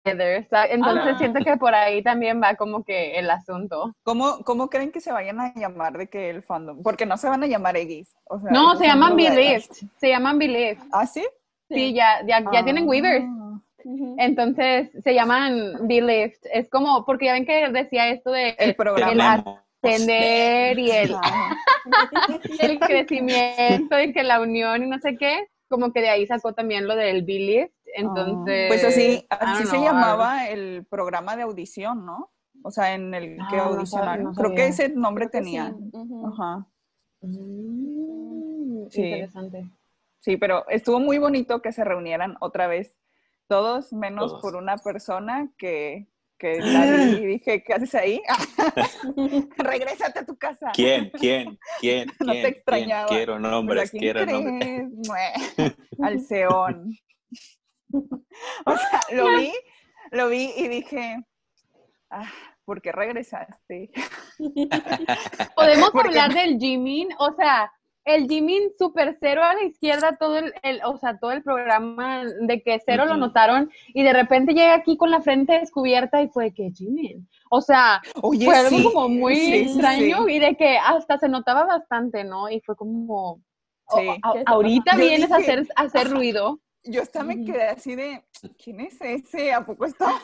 [0.04, 3.94] entonces siento que por ahí también va como que el asunto.
[4.04, 6.82] ¿Cómo, ¿Cómo creen que se vayan a llamar de que el fandom?
[6.82, 8.16] Porque no se van a llamar Eggies.
[8.50, 9.64] no, se llaman Believed.
[9.98, 10.80] Se llaman Believed.
[10.92, 11.26] ¿Ah, sí?
[11.70, 13.26] Sí, ya, ya, ya tienen Weavers.
[13.28, 13.60] Ah.
[14.18, 16.38] Entonces se llaman Believed.
[16.52, 21.16] Es como, porque ya ven que decía esto de el programa entender y el,
[22.60, 26.54] el crecimiento y que la unión y no sé qué, como que de ahí sacó
[26.54, 27.72] también lo del Billy.
[27.94, 28.68] Entonces.
[28.68, 32.32] Pues así, así se llamaba el programa de audición, ¿no?
[32.64, 34.34] O sea, en el que ah, audicionaron.
[34.36, 35.76] Creo que ese nombre tenía.
[36.26, 36.68] Ajá.
[37.22, 39.02] Mm, sí.
[39.02, 39.66] Interesante.
[40.20, 42.96] Sí, pero estuvo muy bonito que se reunieran otra vez
[43.48, 46.08] todos, menos por una persona que
[46.42, 46.58] que
[47.22, 48.22] y dije, ¿qué haces ahí?
[49.58, 50.72] Regrésate a tu casa.
[50.74, 51.12] ¿Quién?
[51.12, 51.60] ¿Quién?
[51.80, 52.12] ¿Quién?
[52.20, 53.08] No te extrañaba.
[53.08, 54.90] Quiero nombres, quiero nombres.
[56.02, 56.98] Al Seón.
[58.66, 59.54] o sea, lo vi,
[60.12, 61.18] lo vi y dije,
[62.10, 62.32] ah,
[62.66, 63.92] ¿por qué regresaste?
[65.56, 67.72] Podemos hablar del Jimin, o sea,
[68.06, 72.62] el Jimin super cero a la izquierda, todo el, o sea, todo el programa de
[72.62, 76.54] que cero lo notaron y de repente llega aquí con la frente descubierta y fue
[76.54, 77.28] que Jimin.
[77.50, 82.50] O sea, fue algo como muy extraño y de que hasta se notaba bastante, ¿no?
[82.50, 83.42] Y fue como,
[84.46, 86.60] ahorita vienes a hacer, a hacer ruido.
[86.84, 88.24] Yo hasta me quedé así de,
[88.64, 89.54] ¿quién es ese?
[89.54, 90.20] ¿A poco estaba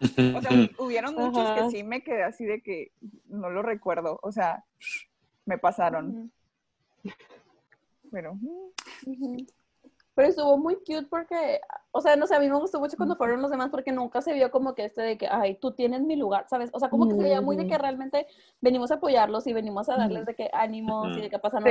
[0.00, 2.92] O sea, hubieron muchos que sí me quedé así de que
[3.26, 4.18] no lo recuerdo.
[4.22, 4.64] O sea,
[5.44, 6.32] me pasaron.
[8.10, 8.38] Pero.
[10.14, 13.16] Pero estuvo muy cute porque, o sea, no sé, a mí me gustó mucho cuando
[13.16, 16.02] fueron los demás porque nunca se vio como que este de que, ay, tú tienes
[16.02, 16.70] mi lugar, ¿sabes?
[16.72, 18.28] O sea, como que se veía muy de que realmente
[18.60, 21.64] venimos a apoyarlos y venimos a darles de que ánimos y de que pasan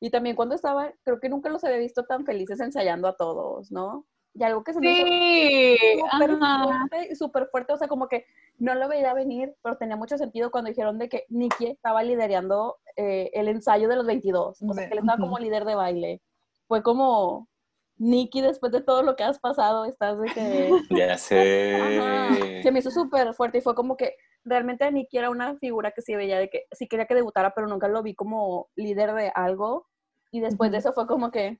[0.00, 3.70] Y también cuando estaba, creo que nunca los había visto tan felices ensayando a todos,
[3.70, 4.06] ¿no?
[4.32, 8.24] Y algo que se me hizo súper fuerte, súper fuerte, o sea, como que
[8.60, 12.76] no lo veía venir, pero tenía mucho sentido cuando dijeron de que Nikki estaba liderando
[12.96, 16.22] eh, el ensayo de los 22, o sea, que él estaba como líder de baile.
[16.68, 17.48] Fue como,
[17.96, 20.70] Nikki, después de todo lo que has pasado, estás de que...
[20.90, 22.60] Ya sé.
[22.62, 26.02] Se me hizo súper fuerte y fue como que realmente Nikki era una figura que
[26.02, 29.32] sí veía de que sí quería que debutara, pero nunca lo vi como líder de
[29.34, 29.86] algo.
[30.30, 31.58] Y después de eso fue como que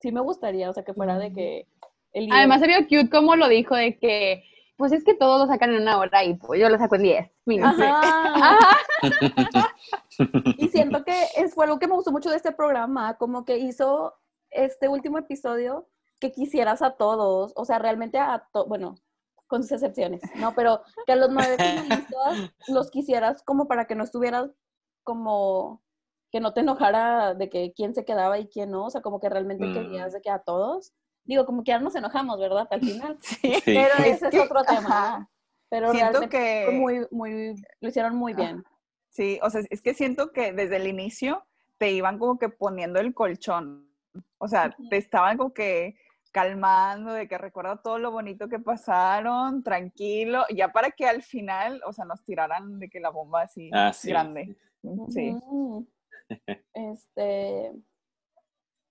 [0.00, 1.66] sí me gustaría, o sea, que fuera de que
[2.30, 4.44] Además se vio cute como lo dijo de que,
[4.82, 7.02] pues es que todos lo sacan en una hora y pues yo lo saco en
[7.02, 7.30] 10
[10.58, 13.58] y siento que es, fue algo que me gustó mucho de este programa, como que
[13.58, 14.12] hizo
[14.50, 18.96] este último episodio que quisieras a todos, o sea, realmente a todos, bueno,
[19.46, 20.52] con sus excepciones, ¿no?
[20.56, 24.50] Pero que a los nueve finalistas los quisieras como para que no estuvieras
[25.04, 25.80] como
[26.32, 29.20] que no te enojara de que quién se quedaba y quién no, o sea, como
[29.20, 29.74] que realmente mm.
[29.74, 30.92] querías de que a todos.
[31.24, 32.66] Digo, como que ya nos enojamos, ¿verdad?
[32.70, 33.16] Al final.
[33.22, 33.54] Sí.
[33.64, 35.28] Pero ese es otro tema.
[35.68, 38.62] Pero siento realmente que muy, muy, lo hicieron muy bien.
[39.08, 41.46] Sí, o sea, es que siento que desde el inicio
[41.78, 43.88] te iban como que poniendo el colchón.
[44.38, 45.96] O sea, te estaban como que
[46.32, 51.80] calmando, de que recuerda todo lo bonito que pasaron, tranquilo, ya para que al final,
[51.86, 54.56] o sea, nos tiraran de que la bomba así ah, grande.
[55.10, 55.36] Sí.
[56.72, 57.72] Este,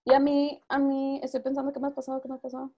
[0.05, 2.71] y a mí, a mí, estoy pensando qué me ha pasado, qué me ha pasado.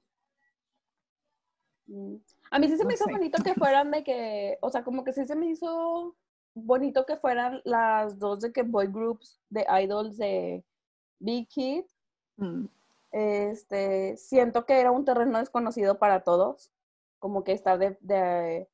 [1.87, 2.15] Mm.
[2.51, 5.13] A mí sí se me hizo bonito que fueran de que, o sea, como que
[5.13, 6.15] sí se me hizo
[6.53, 10.63] bonito que fueran las dos de que boy groups de idols de
[11.19, 11.85] Big Kid.
[12.37, 12.65] Mm.
[13.11, 16.71] Este, siento que era un terreno desconocido para todos,
[17.19, 18.67] como que estar de,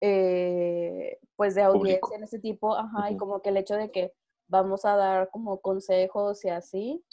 [0.00, 4.12] eh, pues de audiencia en ese tipo, ajá, y como que el hecho de que
[4.48, 7.04] vamos a dar como consejos y así.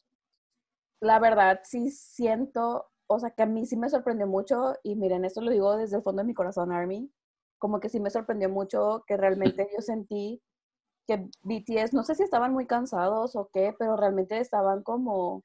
[1.04, 5.26] La verdad, sí siento, o sea, que a mí sí me sorprendió mucho, y miren,
[5.26, 7.12] esto lo digo desde el fondo de mi corazón, Army,
[7.60, 10.42] como que sí me sorprendió mucho que realmente yo sentí
[11.06, 15.44] que BTS, no sé si estaban muy cansados o qué, pero realmente estaban como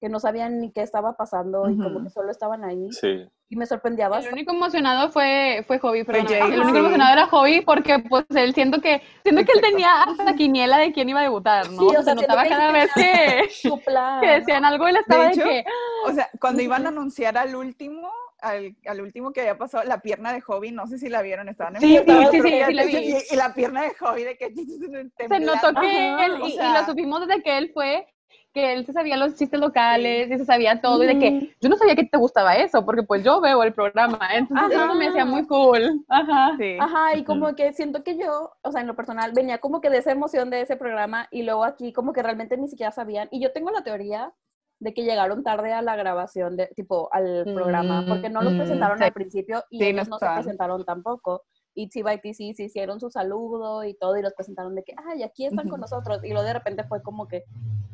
[0.00, 2.90] que no sabían ni qué estaba pasando y como que solo estaban ahí.
[2.90, 3.30] Sí.
[3.48, 4.28] Y me sorprendía bastante.
[4.28, 8.52] El único emocionado fue, fue Hobby, pero el único emocionado era Hobby porque pues él
[8.54, 11.88] siento que siento que él tenía hasta quiniela de quién iba a debutar, ¿no?
[11.88, 13.48] Sí, o sea, se notaba cada vez que,
[14.20, 15.64] que decían algo él estaba de, que
[16.06, 20.00] o sea, cuando iban a anunciar al último al, al, último que había pasado, la
[20.00, 22.84] pierna de Hobby, no sé si la vieron, estaban en Sí, sí, sí, sí, la
[22.84, 22.96] vi.
[22.96, 24.52] Y, y, la pierna de Hobby de que
[25.28, 28.06] se notó que él, y, y, lo supimos desde que él fue
[28.52, 31.68] que él se sabía los chistes locales y se sabía todo y de que yo
[31.68, 35.08] no sabía que te gustaba eso porque pues yo veo el programa entonces eso me
[35.08, 36.04] hacía muy cool.
[36.08, 36.56] Ajá.
[36.58, 36.76] Sí.
[36.80, 39.90] ajá y como que siento que yo o sea en lo personal venía como que
[39.90, 43.28] de esa emoción de ese programa y luego aquí como que realmente ni siquiera sabían
[43.30, 44.32] y yo tengo la teoría
[44.78, 48.58] de que llegaron tarde a la grabación de tipo al programa porque no los mm,
[48.58, 51.42] presentaron al principio y ellos no se presentaron tampoco.
[51.74, 55.44] Y TYTC se hicieron su saludo y todo y los presentaron de que, ay, aquí
[55.44, 56.24] están con nosotros.
[56.24, 57.44] Y luego de repente fue como que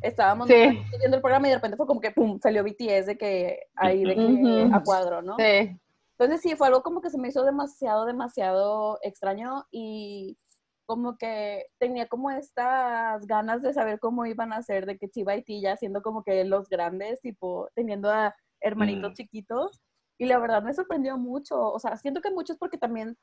[0.03, 3.59] estábamos viendo el programa y de repente fue como que, pum, salió BTS de que
[3.75, 5.35] ahí, de que a cuadro, ¿no?
[5.37, 5.79] Sí.
[6.17, 10.37] Entonces sí, fue algo como que se me hizo demasiado, demasiado extraño y
[10.85, 15.33] como que tenía como estas ganas de saber cómo iban a ser de que Chiba
[15.35, 19.15] y ya siendo como que los grandes, tipo, teniendo a hermanitos mm.
[19.15, 19.81] chiquitos.
[20.19, 21.59] Y la verdad me sorprendió mucho.
[21.59, 23.17] O sea, siento que mucho es porque también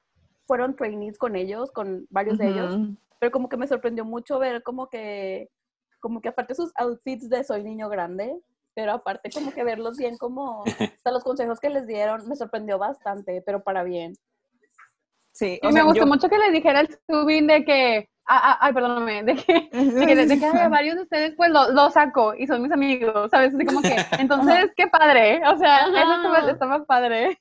[0.47, 2.77] fueron trainees con ellos, con varios de ellos,
[3.21, 5.49] pero como que me sorprendió mucho ver como que,
[6.01, 8.37] como que aparte sus outfits de soy niño grande,
[8.75, 10.65] pero aparte como que verlos bien como,
[10.97, 14.15] hasta los consejos que les dieron, me sorprendió bastante, pero para bien.
[15.33, 18.73] Sí, y me gustó mucho que le dijera el Subin de que, ah, ah, ay,
[18.73, 22.47] perdóname, de que, de que, de que varios de ustedes pues lo, lo, saco y
[22.47, 23.55] son mis amigos, ¿sabes?
[23.55, 27.39] Así como que, entonces, qué padre, o sea, eso está más padre.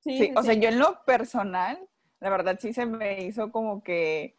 [0.00, 1.78] Sí, sí, o sea, yo en lo personal,
[2.20, 4.36] la verdad sí se me hizo como que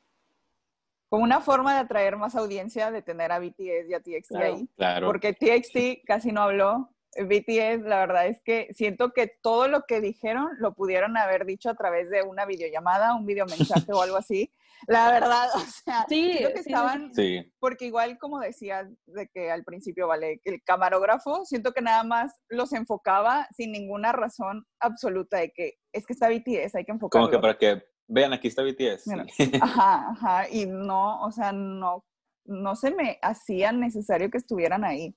[1.11, 4.69] como una forma de atraer más audiencia de tener a BTS y a TXT ahí.
[4.77, 5.07] Claro.
[5.07, 6.89] Porque TXT casi no habló.
[7.17, 11.69] BTS, la verdad es que siento que todo lo que dijeron lo pudieron haber dicho
[11.69, 14.53] a través de una videollamada, un videomensaje o algo así.
[14.87, 17.53] La verdad, o sea, sí, que estaban, sí.
[17.59, 22.39] porque igual como decía de que al principio, vale, el camarógrafo, siento que nada más
[22.47, 27.27] los enfocaba sin ninguna razón absoluta de que es que está BTS, hay que enfocarlo.
[27.27, 29.07] Como que para que vean, aquí está BTS.
[29.61, 32.05] ajá, ajá, y no, o sea, no,
[32.45, 35.15] no se me hacía necesario que estuvieran ahí.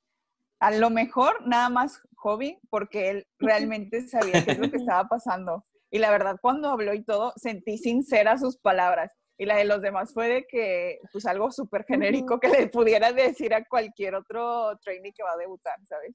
[0.61, 5.09] A lo mejor nada más hobby, porque él realmente sabía qué es lo que estaba
[5.09, 5.65] pasando.
[5.91, 9.13] Y la verdad, cuando habló y todo, sentí sinceras sus palabras.
[9.37, 13.13] Y la de los demás fue de que, pues algo súper genérico que le pudiera
[13.13, 16.15] decir a cualquier otro trainee que va a debutar, ¿sabes?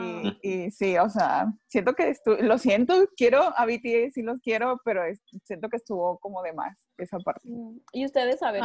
[0.00, 4.80] Y, y, sí, o sea, siento que lo siento, quiero a BTS, sí los quiero,
[4.84, 5.02] pero
[5.44, 7.48] siento que estuvo como de más esa parte.
[7.48, 8.62] Mm, y ustedes saben,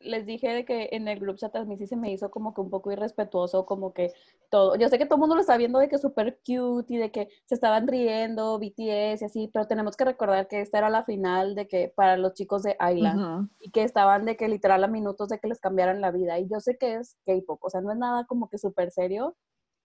[0.00, 2.54] les dije de que en el grupo chat a mí sí se me hizo como
[2.54, 4.12] que un poco irrespetuoso, como que
[4.50, 6.96] todo, yo sé que todo el mundo lo está viendo de que súper cute y
[6.96, 10.90] de que se estaban riendo BTS y así, pero tenemos que recordar que esta era
[10.90, 14.82] la final de que para los chicos de Island y que estaban de que literal
[14.82, 17.70] a minutos de que les cambiaran la vida y yo sé que es K-pop, o
[17.70, 19.36] sea, no es nada como que súper serio,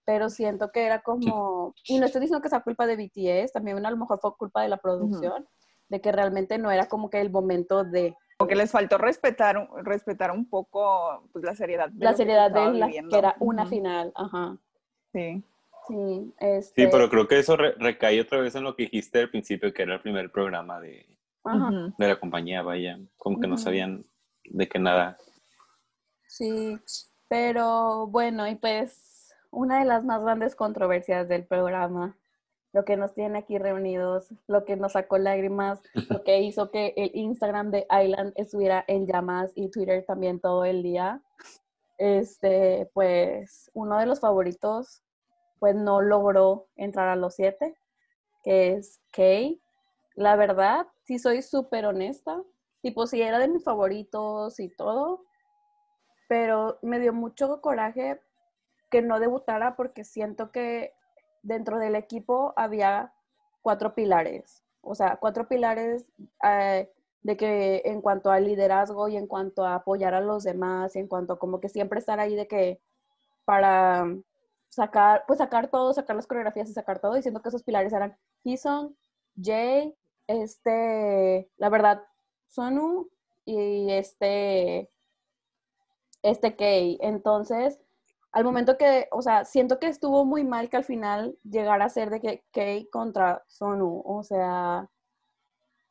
[0.04, 3.84] pero siento que era como, y no estoy diciendo que sea culpa de BTS, también
[3.84, 5.46] a lo mejor fue culpa de la producción,
[5.88, 8.16] de que realmente no era como que el momento de...
[8.38, 11.88] Como que les faltó respetar, respetar un poco pues, la seriedad.
[11.90, 14.56] De la seriedad de la, que era una final, ajá.
[15.12, 15.44] Sí.
[15.88, 16.84] Sí, este...
[16.84, 19.82] sí, pero creo que eso recae otra vez en lo que dijiste al principio, que
[19.82, 21.06] era el primer programa de,
[21.98, 24.04] de la compañía, vaya, como que no sabían
[24.44, 25.18] de qué nada.
[26.28, 26.78] Sí,
[27.28, 29.11] pero bueno, y pues
[29.52, 32.16] una de las más grandes controversias del programa,
[32.72, 36.94] lo que nos tiene aquí reunidos, lo que nos sacó lágrimas, lo que hizo que
[36.96, 41.22] el Instagram de Island estuviera en llamas y Twitter también todo el día.
[41.98, 45.04] Este, pues uno de los favoritos,
[45.60, 47.76] pues no logró entrar a los siete,
[48.42, 49.60] que es Kay.
[50.14, 52.42] La verdad, si soy súper honesta,
[52.80, 55.24] tipo, si era de mis favoritos y todo,
[56.26, 58.18] pero me dio mucho coraje
[58.92, 60.92] que no debutara porque siento que
[61.42, 63.12] dentro del equipo había
[63.62, 64.62] cuatro pilares.
[64.82, 66.04] O sea, cuatro pilares
[66.44, 70.94] eh, de que en cuanto al liderazgo y en cuanto a apoyar a los demás,
[70.94, 72.80] y en cuanto a como que siempre estar ahí de que
[73.46, 74.06] para
[74.68, 78.16] sacar, pues sacar todo, sacar las coreografías y sacar todo, diciendo que esos pilares eran
[78.44, 78.96] Hison,
[79.40, 79.94] Jay,
[80.26, 82.02] este, la verdad,
[82.48, 83.08] Sonu
[83.46, 84.90] y este,
[86.22, 86.98] este Kei.
[87.00, 87.80] Entonces,
[88.32, 91.90] al momento que, o sea, siento que estuvo muy mal que al final llegara a
[91.90, 94.88] ser de que Kei contra Sonu, o sea,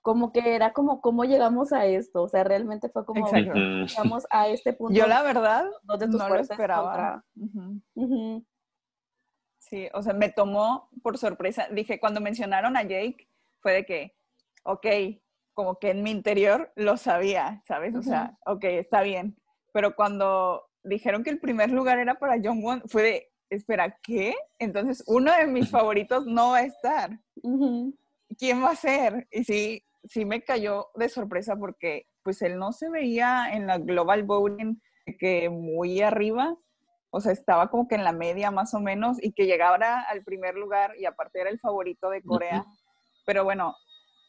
[0.02, 4.48] como que era como cómo llegamos a esto, o sea, realmente fue como llegamos a
[4.48, 4.96] este punto.
[4.96, 7.24] Yo la verdad no lo esperaba.
[9.60, 11.68] Sí, o sea, me tomó por sorpresa.
[11.72, 14.18] Dije, cuando mencionaron a Jake, fue de que,
[14.64, 14.88] ok,
[15.54, 17.96] como que en mi interior lo sabía, ¿sabes?
[17.96, 19.38] O sea, ok, está bien.
[19.72, 24.36] Pero cuando dijeron que el primer lugar era para John Won, fue de, espera, ¿qué?
[24.60, 27.20] Entonces, uno de mis favoritos no va a estar.
[28.38, 29.28] ¿Quién va a ser?
[29.32, 33.78] Y sí, sí me cayó de sorpresa porque pues él no se veía en la
[33.78, 34.82] Global Voting
[35.20, 36.56] que muy arriba,
[37.10, 40.24] o sea, estaba como que en la media más o menos y que llegara al
[40.24, 42.66] primer lugar y aparte era el favorito de Corea.
[43.26, 43.76] Pero bueno,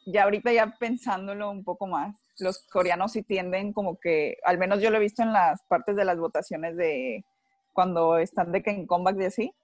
[0.06, 4.80] ya ahorita ya pensándolo un poco más, los coreanos sí tienden como que, al menos
[4.80, 7.24] yo lo he visto en las partes de las votaciones de
[7.72, 9.54] cuando están de que en comeback de así,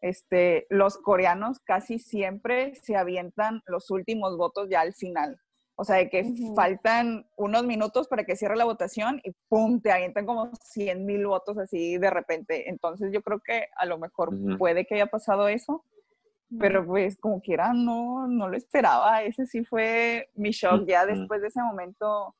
[0.00, 5.40] este, los coreanos casi siempre se avientan los últimos votos ya al final.
[5.76, 9.80] O sea, de que faltan unos minutos para que cierre la votación y ¡pum!
[9.80, 12.68] te avientan como 100 mil votos así de repente.
[12.68, 15.82] Entonces yo creo que a lo mejor puede que haya pasado eso,
[16.58, 19.22] pero pues como quiera, no, no lo esperaba.
[19.22, 20.86] Ese sí fue mi shock.
[20.86, 22.34] Ya después de ese momento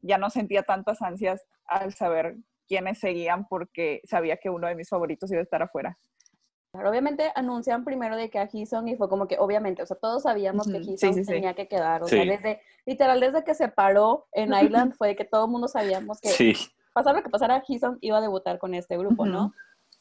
[0.00, 2.36] ya no sentía tantas ansias al saber
[2.68, 5.98] quiénes seguían porque sabía que uno de mis favoritos iba a estar afuera.
[6.72, 10.24] Obviamente anuncian primero de que a Hison y fue como que, obviamente, o sea, todos
[10.24, 14.52] sabíamos que Hison tenía que quedar, o sea, desde, literal, desde que se paró en
[14.60, 16.54] Island fue de que todo el mundo sabíamos que
[16.92, 19.52] pasara lo que pasara, Hison iba a debutar con este grupo, ¿no?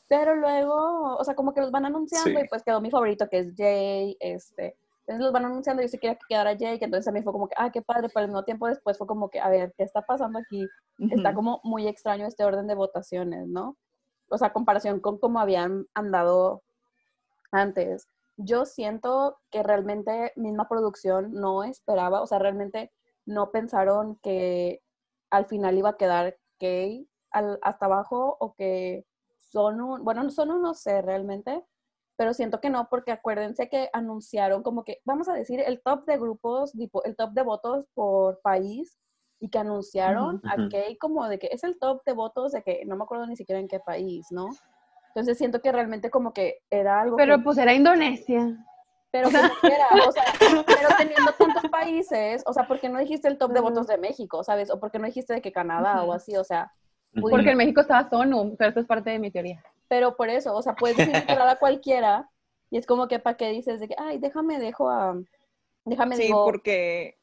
[0.09, 3.39] Pero luego, o sea, como que los van anunciando y pues quedó mi favorito que
[3.39, 6.85] es Jay, este, entonces los van anunciando y yo sí quería que quedara Jay, que
[6.85, 9.07] entonces a mí fue como que, ah, qué padre, pero al mismo tiempo después fue
[9.07, 10.67] como que, a ver, ¿qué está pasando aquí?
[11.11, 13.77] Está como muy extraño este orden de votaciones, ¿no?
[14.33, 16.63] o sea, comparación con cómo habían andado
[17.51, 18.07] antes.
[18.35, 22.91] Yo siento que realmente misma producción no esperaba, o sea, realmente
[23.25, 24.81] no pensaron que
[25.29, 29.05] al final iba a quedar Kay hasta abajo o que
[29.53, 31.63] son un, bueno, son un no sé realmente,
[32.17, 36.05] pero siento que no, porque acuérdense que anunciaron como que, vamos a decir, el top
[36.05, 38.97] de grupos, tipo, el top de votos por país
[39.39, 42.83] y que anunciaron a Kay como de que es el top de votos de que
[42.85, 44.49] no me acuerdo ni siquiera en qué país, ¿no?
[45.09, 48.57] Entonces siento que realmente como que era algo Pero pues era Indonesia.
[49.11, 53.27] Pero como quiera, o sea, pero teniendo tantos países, o sea, ¿por qué no dijiste
[53.27, 54.71] el top de votos de México, sabes?
[54.71, 56.71] O ¿por qué no dijiste de que Canadá o así, o sea.
[57.19, 59.63] Porque en México estaba Sonu, pero esto es parte de mi teoría.
[59.88, 62.30] Pero por eso, o sea, puedes decir a cualquiera
[62.71, 65.15] y es como que para qué dices de que, ay, déjame, dejo a,
[65.86, 67.17] déjame, Sí, porque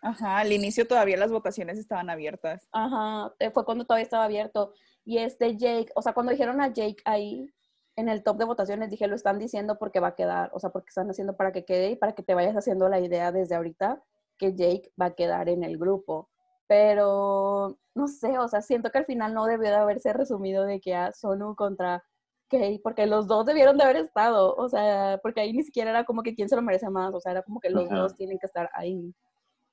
[0.00, 2.68] Ajá, al inicio todavía las votaciones estaban abiertas.
[2.72, 4.72] Ajá, eh, fue cuando todavía estaba abierto.
[5.04, 7.50] Y este Jake, o sea, cuando dijeron a Jake ahí
[7.96, 10.70] en el top de votaciones, dije, lo están diciendo porque va a quedar, o sea,
[10.70, 13.54] porque están haciendo para que quede y para que te vayas haciendo la idea desde
[13.54, 14.02] ahorita
[14.38, 16.28] que Jake va a quedar en el grupo.
[16.72, 20.80] Pero, no sé, o sea, siento que al final no debió de haberse resumido de
[20.80, 22.02] que a Sonu contra
[22.48, 26.04] Kay, porque los dos debieron de haber estado, o sea, porque ahí ni siquiera era
[26.04, 28.38] como que quién se lo merece más, o sea, era como que los dos tienen
[28.38, 29.14] que estar ahí.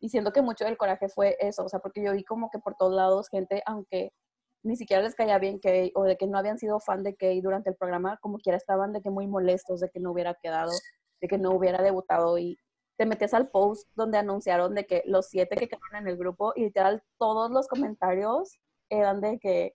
[0.01, 2.59] Y siento que mucho del coraje fue eso, o sea, porque yo vi como que
[2.59, 4.11] por todos lados gente, aunque
[4.61, 7.39] ni siquiera les caía bien Kay o de que no habían sido fan de Kay
[7.39, 10.73] durante el programa, como quiera estaban de que muy molestos de que no hubiera quedado,
[11.21, 12.57] de que no hubiera debutado y
[12.99, 16.51] te metes al post donde anunciaron de que los siete que quedaron en el grupo
[16.53, 18.59] y literal todos los comentarios
[18.89, 19.73] eran de que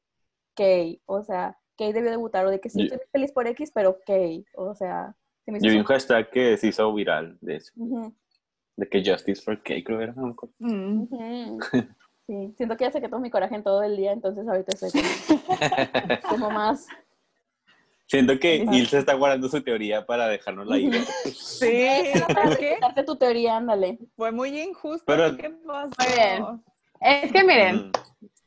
[0.54, 3.98] Kay, o sea, Kay debió debutar o de que sí, estoy feliz por X, pero
[4.06, 5.16] Kay, o sea...
[5.46, 7.72] Yo vi un hashtag que se hizo viral de eso
[8.76, 10.14] de que Justice for Cake, creo que era.
[10.58, 11.58] Mm.
[12.26, 15.02] Sí, siento que ya que todo mi coraje en todo el día, entonces ahorita estoy
[16.26, 16.86] como, más.
[18.06, 21.02] Siento que Ilse está guardando su teoría para dejarnos la idea.
[21.34, 22.76] Sí, ¿qué?
[22.80, 23.98] Darte tu teoría, ándale.
[24.16, 25.04] Fue muy injusto.
[25.06, 25.94] Pero, ¿Qué pasó?
[25.98, 26.64] Muy bien.
[27.00, 27.92] Es que miren, mm.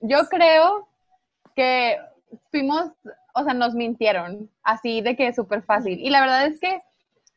[0.01, 0.87] yo creo
[1.55, 1.97] que
[2.51, 2.91] fuimos,
[3.33, 5.99] o sea, nos mintieron, así de que es súper fácil.
[5.99, 6.81] Y la verdad es que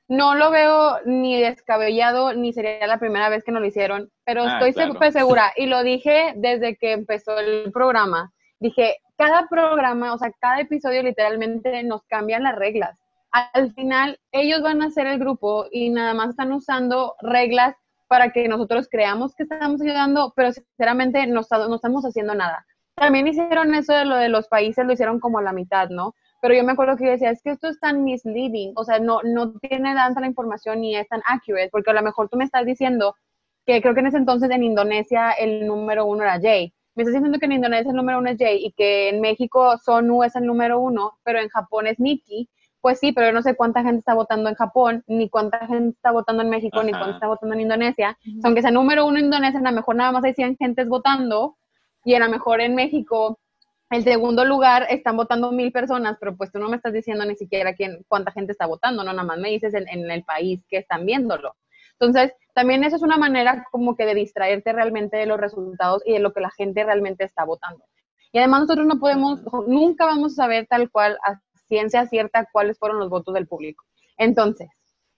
[0.09, 4.43] no lo veo ni descabellado, ni sería la primera vez que nos lo hicieron, pero
[4.43, 10.15] ah, estoy súper segura, y lo dije desde que empezó el programa, dije, cada programa,
[10.15, 12.97] o sea, cada episodio literalmente nos cambian las reglas.
[13.33, 17.77] al final ellos van a ser el grupo y nada más están usando reglas
[18.09, 22.67] para que nosotros creamos que estamos ayudando, pero sinceramente no, no estamos haciendo nada.
[22.97, 26.15] También hicieron eso de lo de los países, lo hicieron como a la mitad, ¿no?
[26.43, 28.99] Pero yo me acuerdo que yo decía, es que esto es tan misleading, o sea,
[28.99, 32.37] no, no tiene tanta la información ni es tan accurate, porque a lo mejor tú
[32.37, 33.15] me estás diciendo
[33.65, 36.75] que creo que en ese entonces en Indonesia el número uno era Jay.
[37.01, 39.79] Me estás diciendo que en Indonesia el número uno es Jay y que en México
[39.79, 42.51] Sonu es el número uno, pero en Japón es Nikki.
[42.83, 45.97] Pues sí, pero yo no sé cuánta gente está votando en Japón, ni cuánta gente
[45.97, 48.19] está votando en México, ni cuánta está votando en Indonesia.
[48.45, 51.57] Aunque sea número uno en Indonesia, a lo mejor nada más hay 100 gentes votando,
[52.05, 53.39] y a lo mejor en México,
[53.89, 57.35] el segundo lugar están votando mil personas, pero pues tú no me estás diciendo ni
[57.35, 60.61] siquiera quién, cuánta gente está votando, no, nada más me dices en, en el país
[60.69, 61.55] que están viéndolo.
[62.01, 66.15] Entonces, también eso es una manera como que de distraerte realmente de los resultados y
[66.15, 67.85] de lo que la gente realmente está votando.
[68.33, 72.79] Y además nosotros no podemos, nunca vamos a saber tal cual a ciencia cierta cuáles
[72.79, 73.85] fueron los votos del público.
[74.17, 74.69] Entonces,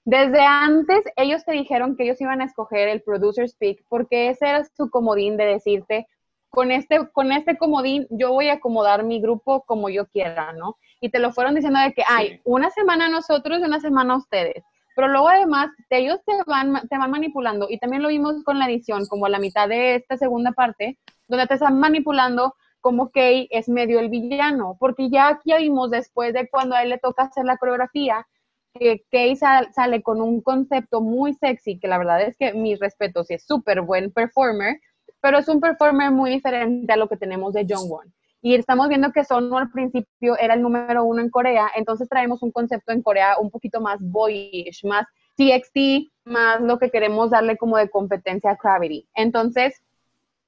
[0.04, 4.48] desde antes ellos te dijeron que ellos iban a escoger el producer speak porque ese
[4.48, 6.08] era su comodín de decirte,
[6.50, 10.76] con este, con este comodín yo voy a acomodar mi grupo como yo quiera, ¿no?
[11.00, 14.62] Y te lo fueron diciendo de que hay una semana nosotros y una semana ustedes.
[14.94, 18.66] Pero luego además ellos te van, te van manipulando y también lo vimos con la
[18.66, 23.48] edición, como a la mitad de esta segunda parte, donde te están manipulando como Kay
[23.50, 27.22] es medio el villano, porque ya aquí vimos después de cuando a él le toca
[27.22, 28.26] hacer la coreografía,
[28.74, 33.30] que Kay sale con un concepto muy sexy, que la verdad es que mis respetos,
[33.30, 34.80] y es súper buen performer,
[35.20, 38.12] pero es un performer muy diferente a lo que tenemos de Jongwon.
[38.42, 42.42] Y estamos viendo que Sonu al principio era el número uno en Corea, entonces traemos
[42.42, 47.56] un concepto en Corea un poquito más boyish, más TXT, más lo que queremos darle
[47.56, 49.06] como de competencia a Gravity.
[49.14, 49.80] Entonces,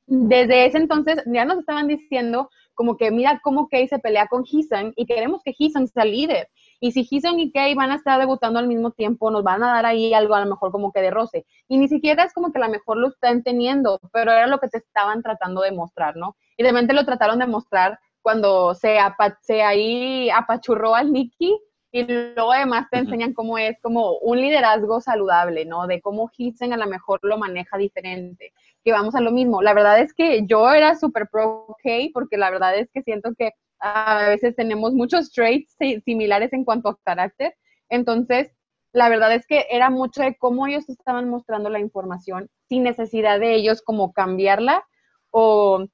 [0.07, 4.45] desde ese entonces ya nos estaban diciendo como que mira cómo Kay se pelea con
[4.45, 6.49] Hisan y queremos que Hisan sea líder.
[6.81, 9.73] Y si Hisan y Kay van a estar debutando al mismo tiempo, nos van a
[9.73, 11.47] dar ahí algo a lo mejor como que de roce.
[11.69, 14.59] Y ni siquiera es como que a lo mejor lo están teniendo, pero era lo
[14.59, 16.37] que te estaban tratando de mostrar, ¿no?
[16.57, 18.99] Y de repente lo trataron de mostrar cuando se,
[19.43, 21.59] se ahí apachurró al Nicky
[21.93, 25.87] y luego además te enseñan cómo es como un liderazgo saludable, ¿no?
[25.87, 28.53] De cómo Hisan a lo mejor lo maneja diferente
[28.85, 29.63] que vamos a lo mismo.
[29.63, 33.31] La verdad es que yo era súper pro K porque la verdad es que siento
[33.39, 33.53] que
[33.85, 37.55] a veces tenemos muchos traits similares en cuanto a carácter.
[37.91, 38.51] Entonces,
[38.93, 43.39] la verdad es que era mucho de cómo ellos estaban mostrando la información sin necesidad
[43.39, 44.85] de ellos como cambiarla
[45.31, 45.85] o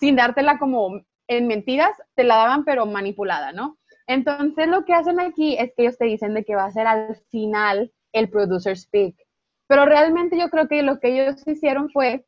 [0.00, 3.78] sin dártela como en mentiras, te la daban pero manipulada, ¿no?
[4.06, 6.86] Entonces lo que hacen aquí es que ellos te dicen de que va a ser
[6.86, 9.14] al final el producer speak.
[9.66, 12.24] Pero realmente yo creo que lo que ellos hicieron fue,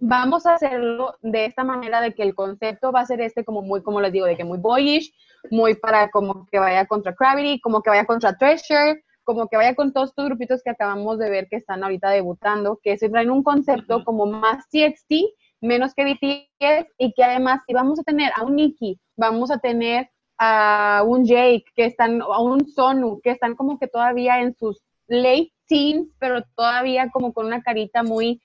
[0.00, 3.62] vamos a hacerlo de esta manera de que el concepto va a ser este como
[3.62, 5.12] muy, como les digo, de que muy boyish,
[5.50, 9.74] muy para como que vaya contra Gravity, como que vaya contra Treasure, como que vaya
[9.74, 13.30] con todos estos grupitos que acabamos de ver que están ahorita debutando, que se traen
[13.30, 15.12] un concepto como más TXT,
[15.60, 19.58] menos que BTS, y que además si vamos a tener a un Nicky, vamos a
[19.58, 24.54] tener a un Jake, que están, a un Sonu, que están como que todavía en
[24.56, 28.42] sus late teens, pero todavía como con una carita muy,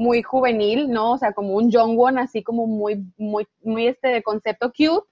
[0.00, 1.12] muy juvenil, ¿no?
[1.12, 5.06] O sea, como un Jongwon, así como muy, muy, muy este de concepto cute,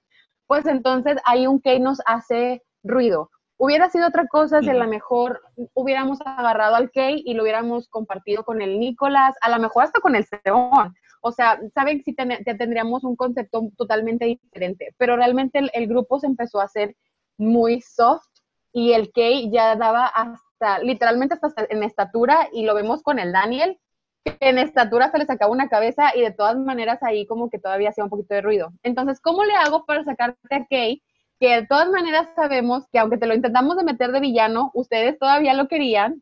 [0.47, 3.29] pues entonces hay un que nos hace ruido.
[3.57, 5.41] Hubiera sido otra cosa si a lo mejor
[5.75, 9.99] hubiéramos agarrado al Kay y lo hubiéramos compartido con el Nicolás, a lo mejor hasta
[9.99, 10.95] con el Seon.
[11.21, 16.27] O sea, saben si tendríamos un concepto totalmente diferente, pero realmente el, el, grupo se
[16.27, 16.95] empezó a hacer
[17.37, 18.25] muy soft
[18.71, 23.31] y el Kay ya daba hasta literalmente hasta en estatura, y lo vemos con el
[23.31, 23.77] Daniel,
[24.23, 27.59] que en estatura se le sacaba una cabeza y de todas maneras ahí como que
[27.59, 28.71] todavía hacía un poquito de ruido.
[28.83, 31.01] Entonces, ¿cómo le hago para sacarte a Kay?
[31.39, 35.17] Que de todas maneras sabemos que aunque te lo intentamos de meter de villano, ustedes
[35.17, 36.21] todavía lo querían,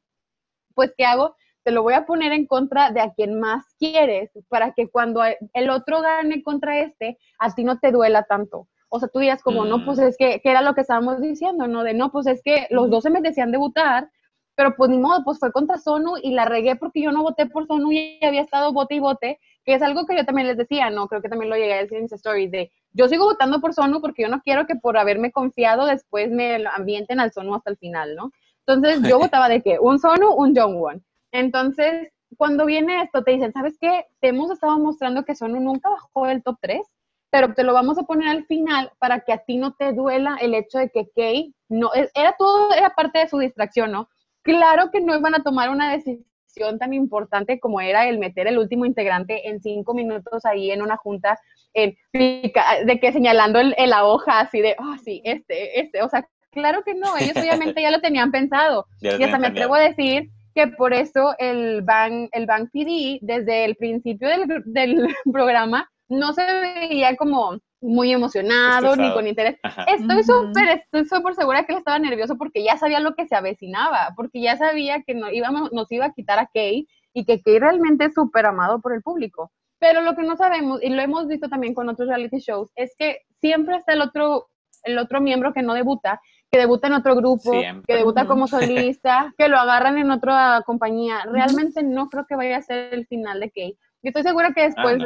[0.76, 1.36] pues ¿qué hago?
[1.64, 5.22] Te lo voy a poner en contra de a quien más quieres para que cuando
[5.54, 8.68] el otro gane contra este, a ti no te duela tanto.
[8.90, 10.04] O sea, tú digas como, no, pues mm.
[10.04, 11.84] es que, que era lo que estábamos diciendo, ¿no?
[11.84, 14.10] De no, pues es que los dos se me decían debutar,
[14.58, 17.46] pero pues ni modo, pues fue contra Sonu y la regué porque yo no voté
[17.46, 20.58] por Sonu y había estado vote y vote, que es algo que yo también les
[20.58, 23.26] decía, no, creo que también lo llegué a decir en mis stories, de yo sigo
[23.26, 27.32] votando por Sonu porque yo no quiero que por haberme confiado después me ambienten al
[27.32, 28.32] Sonu hasta el final, ¿no?
[28.66, 31.06] Entonces yo votaba de que un Sonu, un Jongwon.
[31.32, 34.08] Entonces, cuando viene esto, te dicen, ¿sabes qué?
[34.22, 36.82] Te hemos estado mostrando que Sonu nunca bajó el top 3,
[37.30, 40.36] pero te lo vamos a poner al final para que a ti no te duela
[40.42, 44.10] el hecho de que Kay no, era todo, era parte de su distracción, ¿no?
[44.52, 48.58] Claro que no iban a tomar una decisión tan importante como era el meter el
[48.58, 51.40] último integrante en cinco minutos ahí en una junta,
[51.74, 56.28] de que señalando en la hoja así de, ah, sí, este, este, o sea,
[56.58, 58.88] Claro que no, ellos obviamente ya lo tenían pensado.
[59.02, 63.66] y hasta me atrevo a decir que por eso el Bank, el Bank PD, desde
[63.66, 69.58] el principio del, del programa, no se veía como muy emocionado ni con interés.
[69.88, 73.36] Estoy súper, estoy súper segura que él estaba nervioso porque ya sabía lo que se
[73.36, 77.42] avecinaba, porque ya sabía que no, íbamos, nos iba a quitar a Kay y que
[77.42, 79.52] Kay realmente es súper amado por el público.
[79.80, 82.96] Pero lo que no sabemos, y lo hemos visto también con otros reality shows, es
[82.98, 84.48] que siempre está el otro,
[84.84, 86.20] el otro miembro que no debuta,
[86.50, 88.48] que debuta en otro grupo, que debuta como
[88.96, 91.26] solista, que lo agarran en otra compañía.
[91.32, 93.78] Realmente no creo que vaya a ser el final de Kay.
[94.04, 94.98] Yo estoy segura que después,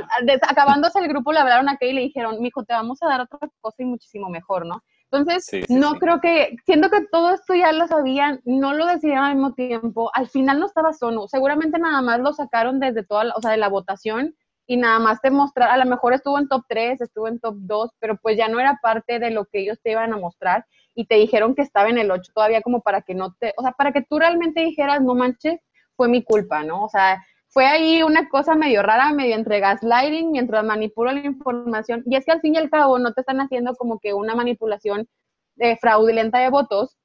[0.48, 3.22] acabándose el grupo, le hablaron a Kay y le dijeron, mijo, te vamos a dar
[3.22, 4.84] otra cosa y muchísimo mejor, ¿no?
[5.12, 9.36] Entonces, no creo que, siento que todo esto ya lo sabían, no lo decidieron al
[9.36, 13.34] mismo tiempo, al final no estaba solo, seguramente nada más lo sacaron desde toda, la,
[13.36, 14.36] o sea, de la votación
[14.68, 17.56] y nada más te mostrar, a lo mejor estuvo en top 3, estuvo en top
[17.58, 20.66] 2, pero pues ya no era parte de lo que ellos te iban a mostrar
[20.96, 23.64] y te dijeron que estaba en el 8 todavía como para que no te, o
[23.64, 25.60] sea, para que tú realmente dijeras, no manches,
[25.98, 26.86] fue mi culpa, ¿no?
[26.86, 27.22] O sea,
[27.52, 32.02] fue ahí una cosa medio rara, medio entre gaslighting, mientras manipulo la información.
[32.06, 34.36] Y es que al fin y al cabo no te están haciendo como que una
[34.36, 35.08] manipulación
[35.58, 36.98] eh, fraudulenta de votos,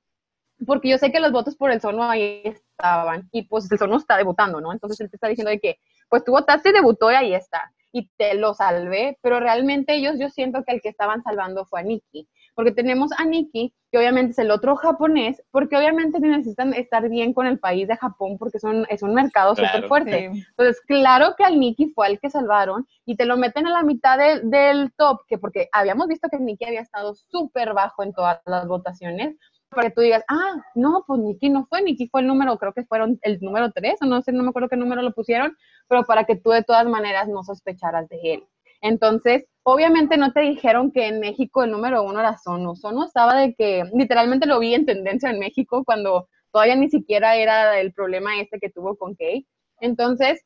[0.65, 3.97] porque yo sé que los votos por el Sono ahí estaban, y pues el Sono
[3.97, 4.73] está debutando, ¿no?
[4.73, 5.79] Entonces él te está diciendo de que,
[6.09, 10.29] pues tú votaste debutó y ahí está, y te lo salvé, pero realmente ellos yo
[10.31, 14.33] siento que el que estaban salvando fue a Nikki porque tenemos a Nikki, que obviamente
[14.33, 18.59] es el otro japonés, porque obviamente necesitan estar bien con el país de Japón, porque
[18.59, 20.25] son, es un mercado súper fuerte.
[20.25, 23.83] Entonces, claro que al Nikki fue el que salvaron, y te lo meten a la
[23.83, 28.41] mitad del top, que porque habíamos visto que Nikki había estado súper bajo en todas
[28.47, 29.37] las votaciones,
[29.69, 32.73] para que tú digas, ah, no, pues Nikki no fue, Nikki fue el número, creo
[32.73, 35.55] que fueron el número 3, o no sé, no me acuerdo qué número lo pusieron,
[35.89, 38.45] pero para que tú de todas maneras no sospecharas de él.
[38.81, 42.77] Entonces, obviamente no te dijeron que en México el número uno era Sono.
[42.77, 47.35] Sono estaba de que, literalmente lo vi en tendencia en México cuando todavía ni siquiera
[47.35, 49.45] era el problema este que tuvo con Kay.
[49.81, 50.41] Entonces,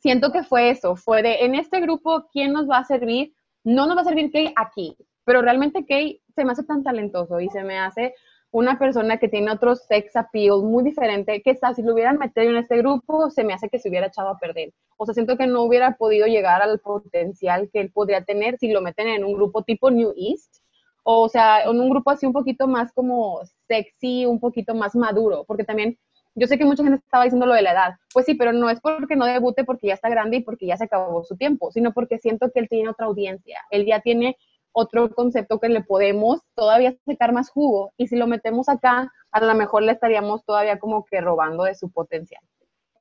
[0.00, 3.34] siento que fue eso, fue de, en este grupo, ¿quién nos va a servir?
[3.62, 7.40] No nos va a servir Kay aquí, pero realmente Kay se me hace tan talentoso
[7.40, 8.14] y se me hace
[8.52, 12.50] una persona que tiene otro sex appeal muy diferente, que está, si lo hubieran metido
[12.50, 14.72] en este grupo, se me hace que se hubiera echado a perder.
[14.96, 18.68] O sea, siento que no hubiera podido llegar al potencial que él podría tener si
[18.72, 20.56] lo meten en un grupo tipo New East,
[21.02, 25.44] o, sea, en un grupo así un poquito más como sexy, un poquito más maduro,
[25.46, 25.96] porque también
[26.34, 27.94] yo sé que mucha gente estaba diciendo lo de la edad.
[28.12, 30.76] Pues sí, pero no es porque no debute porque ya está grande y porque ya
[30.76, 33.60] se acabó su tiempo, sino porque siento que él tiene otra audiencia.
[33.70, 34.36] Él ya tiene
[34.72, 37.92] otro concepto que le podemos todavía sacar más jugo.
[37.96, 41.74] Y si lo metemos acá, a lo mejor le estaríamos todavía como que robando de
[41.74, 42.42] su potencial.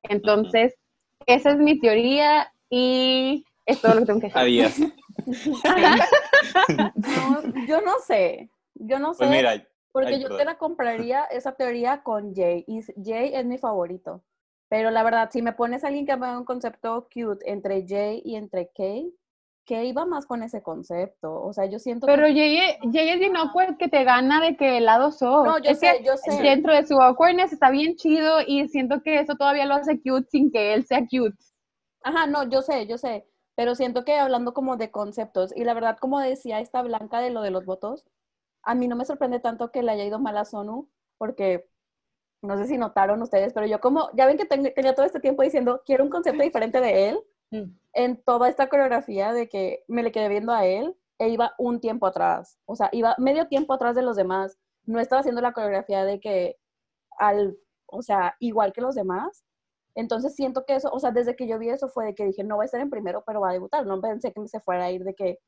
[0.03, 0.75] Entonces,
[1.25, 4.41] esa es mi teoría y es todo lo que tengo que decir.
[4.41, 4.75] Adiós.
[7.67, 9.67] yo no sé, yo no pues sé.
[9.91, 12.63] porque yo te la compraría esa teoría con Jay.
[12.67, 14.23] Y Jay es mi favorito.
[14.69, 18.21] Pero la verdad, si me pones a alguien que haga un concepto cute entre Jay
[18.23, 19.11] y entre Kay,
[19.69, 21.43] que iba más con ese concepto.
[21.43, 22.57] O sea, yo siento Pero Jay,
[22.91, 25.11] Jay es bien awkward que te gana de que el lado.
[25.21, 26.41] No, yo sé, yo sé.
[26.41, 30.27] Dentro de su awkwardness está bien chido y siento que eso todavía lo hace cute
[30.31, 31.37] sin que él sea cute.
[32.01, 33.27] Ajá, no, yo sé, yo sé.
[33.53, 37.29] Pero siento que hablando como de conceptos, y la verdad, como decía esta Blanca de
[37.29, 38.07] lo de los votos,
[38.63, 40.89] a mí no me sorprende tanto que le haya ido mal a Sonu,
[41.19, 41.69] porque
[42.41, 45.43] no sé si notaron ustedes, pero yo como, ya ven que tenía todo este tiempo
[45.43, 47.19] diciendo, quiero un concepto diferente de él,
[47.51, 47.77] Mm.
[47.93, 51.79] en toda esta coreografía de que me le quedé viendo a él e iba un
[51.79, 55.53] tiempo atrás, o sea, iba medio tiempo atrás de los demás, no estaba haciendo la
[55.53, 56.57] coreografía de que
[57.17, 59.43] al, o sea, igual que los demás.
[59.95, 62.43] Entonces siento que eso, o sea, desde que yo vi eso fue de que dije,
[62.43, 63.85] no va a estar en primero, pero va a debutar.
[63.85, 65.39] No pensé que se fuera a ir de que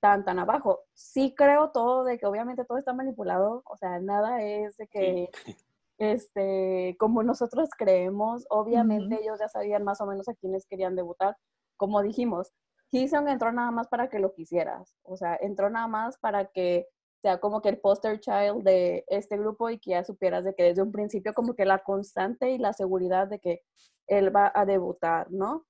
[0.00, 0.80] tan, tan abajo.
[0.94, 5.30] Sí creo todo de que obviamente todo está manipulado, o sea, nada es de que,
[5.98, 11.36] este, como nosotros creemos, obviamente ellos ya sabían más o menos a quiénes querían debutar,
[11.76, 12.52] como dijimos,
[12.90, 16.86] Hyesung entró nada más para que lo quisieras, o sea, entró nada más para que
[17.22, 20.62] sea como que el poster child de este grupo y que ya supieras de que
[20.64, 23.62] desde un principio como que la constante y la seguridad de que
[24.06, 25.66] él va a debutar, ¿no?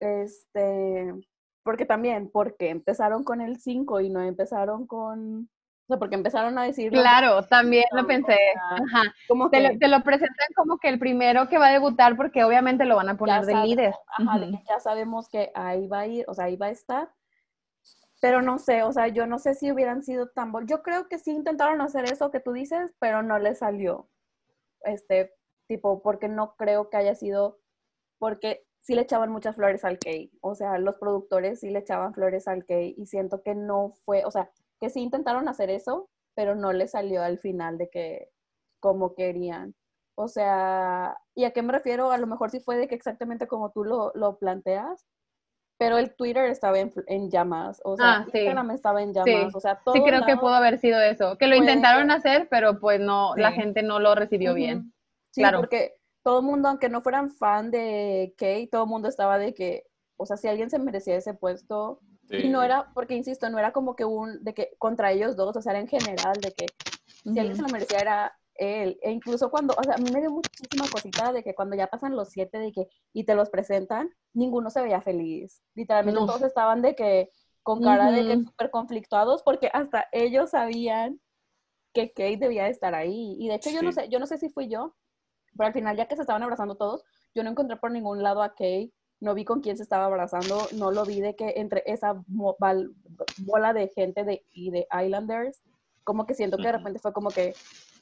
[0.00, 1.14] Este,
[1.62, 5.48] porque también, porque empezaron con el 5 y no empezaron con
[5.90, 6.90] sea, porque empezaron a decir...
[6.90, 8.38] Claro, también lo pensé.
[8.58, 9.14] Ajá.
[9.28, 12.96] Como te, lo, presentan como que el primero que va a debutar porque obviamente lo
[12.96, 13.94] van a poner de líder.
[14.18, 14.38] Ajá,
[14.68, 17.10] ya sabemos que ahí va a ir, o sea, ahí va a estar.
[18.20, 20.52] Pero no sé, o sea, yo no sé si hubieran sido tan...
[20.66, 24.08] Yo creo que sí intentaron hacer eso que tú dices, pero no les salió.
[24.82, 25.34] Este,
[25.66, 27.58] tipo, porque no creo que haya sido...
[28.18, 30.30] Porque sí le echaban muchas flores al Kay.
[30.40, 34.24] O sea, los productores sí le echaban flores al Kay y siento que no fue,
[34.24, 34.50] o sea,
[34.80, 38.30] que sí intentaron hacer eso, pero no le salió al final de que
[38.80, 39.74] como querían.
[40.14, 42.10] O sea, ¿y a qué me refiero?
[42.10, 45.06] A lo mejor sí fue de que exactamente como tú lo, lo planteas,
[45.78, 48.38] pero el Twitter estaba en, llamas, o sea, ah, sí.
[48.38, 49.94] Instagram estaba en llamas, o sea, todo.
[49.94, 53.52] Sí, creo que pudo haber sido eso, que lo intentaron hacer, pero pues no, la
[53.52, 54.92] gente no lo recibió bien.
[55.30, 55.60] Sí, claro.
[55.60, 59.54] porque todo el mundo, aunque no fueran fan de Kay, todo el mundo estaba de
[59.54, 59.84] que,
[60.18, 62.00] o sea, si alguien se merecía ese puesto,
[62.30, 65.56] y no era, porque insisto, no era como que un, de que contra ellos dos,
[65.56, 66.66] o sea, era en general, de que
[67.24, 68.98] si alguien se lo merecía era él.
[69.02, 71.88] E incluso cuando, o sea, a mí me dio muchísima cosita de que cuando ya
[71.88, 75.62] pasan los siete de que, y te los presentan, ninguno se veía feliz.
[75.74, 77.30] Literalmente todos estaban de que,
[77.62, 81.20] con cara de que súper conflictuados, porque hasta ellos sabían
[81.92, 83.36] que Kate debía estar ahí.
[83.38, 84.94] Y de hecho yo no sé, yo no sé si fui yo,
[85.56, 87.02] pero al final ya que se estaban abrazando todos,
[87.34, 90.66] yo no encontré por ningún lado a Kate, no vi con quién se estaba abrazando,
[90.76, 95.62] no lo vi de que entre esa bola de gente de, y de Islanders,
[96.04, 97.54] como que siento que de repente fue como que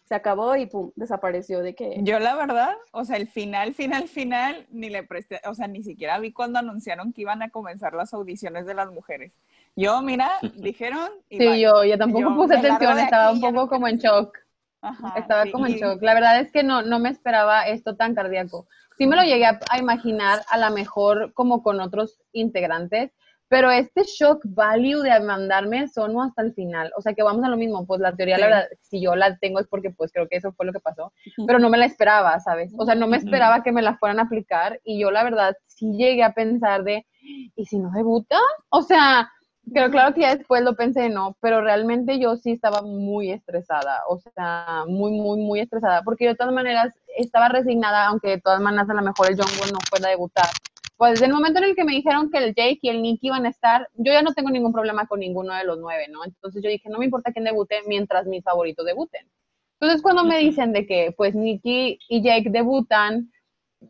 [0.08, 1.98] se acabó y pum, desapareció de que...
[2.02, 5.82] Yo la verdad, o sea, el final, final, final, ni le presté, o sea, ni
[5.82, 9.32] siquiera vi cuando anunciaron que iban a comenzar las audiciones de las mujeres.
[9.76, 11.10] Yo, mira, dijeron...
[11.28, 14.38] sí, yo, yo tampoco puse atención, estaba un poco como en shock.
[15.16, 16.00] estaba como en shock.
[16.00, 18.66] La verdad es que no, no me esperaba esto tan cardíaco.
[18.98, 23.12] Sí me lo llegué a, a imaginar a lo mejor como con otros integrantes,
[23.48, 26.92] pero este shock value de mandarme sonó hasta el final.
[26.96, 27.86] O sea, que vamos a lo mismo.
[27.86, 30.52] Pues la teoría, la verdad, si yo la tengo es porque pues creo que eso
[30.52, 31.12] fue lo que pasó.
[31.46, 32.74] Pero no me la esperaba, ¿sabes?
[32.76, 34.80] O sea, no me esperaba que me la fueran a aplicar.
[34.84, 38.36] Y yo, la verdad, sí llegué a pensar de, ¿y si no debuta?
[38.68, 39.30] O sea,
[39.72, 41.36] pero claro que ya después lo pensé, no.
[41.40, 44.00] Pero realmente yo sí estaba muy estresada.
[44.08, 46.02] O sea, muy, muy, muy estresada.
[46.02, 49.36] Porque yo de todas maneras estaba resignada, aunque de todas maneras a lo mejor el
[49.36, 50.48] Jungwoo no fuera a debutar
[50.98, 53.28] pues desde el momento en el que me dijeron que el Jake y el Nicky
[53.28, 56.24] iban a estar, yo ya no tengo ningún problema con ninguno de los nueve, ¿no?
[56.24, 59.24] Entonces yo dije, no me importa quién debute mientras mis favoritos debuten.
[59.80, 63.30] Entonces cuando me dicen de que pues Nicky y Jake debutan,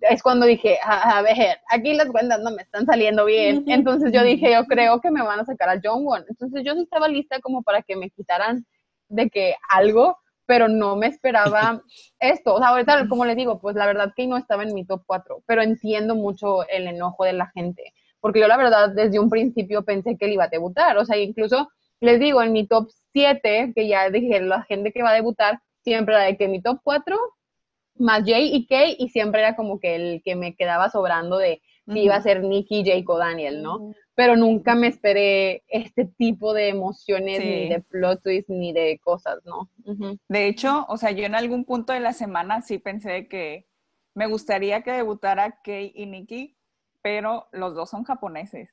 [0.03, 3.64] es cuando dije, a, ver, aquí las cuentas no me están saliendo bien.
[3.66, 6.24] Entonces yo dije, yo creo que me van a sacar a John Won.
[6.28, 8.66] Entonces yo sí estaba lista como para que me quitaran
[9.09, 11.82] de que algo, pero no me esperaba
[12.20, 12.55] esto.
[12.55, 15.03] O sea, ahorita, como les digo, pues la verdad que no estaba en mi top
[15.07, 19.30] 4, pero entiendo mucho el enojo de la gente, porque yo la verdad desde un
[19.30, 21.68] principio pensé que él iba a debutar, o sea, incluso
[22.01, 25.61] les digo, en mi top 7, que ya dije, la gente que va a debutar,
[25.82, 27.18] siempre era de que mi top 4,
[27.99, 31.62] más Jay y Kay, y siempre era como que el que me quedaba sobrando de
[31.86, 33.94] si iba a ser Nicky, Jake o Daniel, ¿no?
[34.14, 39.38] Pero nunca me esperé este tipo de emociones, ni de plot twists, ni de cosas,
[39.44, 39.70] ¿no?
[40.28, 43.66] De hecho, o sea, yo en algún punto de la semana sí pensé que
[44.14, 46.59] me gustaría que debutara Kay y Nicky,
[47.01, 48.68] pero los dos son japoneses.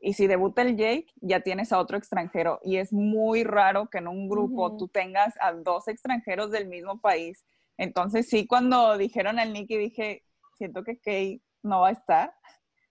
[0.00, 2.60] Y si debuta el Jake, ya tienes a otro extranjero.
[2.62, 7.00] Y es muy raro que en un grupo tú tengas a dos extranjeros del mismo
[7.00, 7.44] país.
[7.78, 10.24] Entonces sí, cuando dijeron al Nicky, dije,
[10.58, 12.34] siento que Kay no va a estar.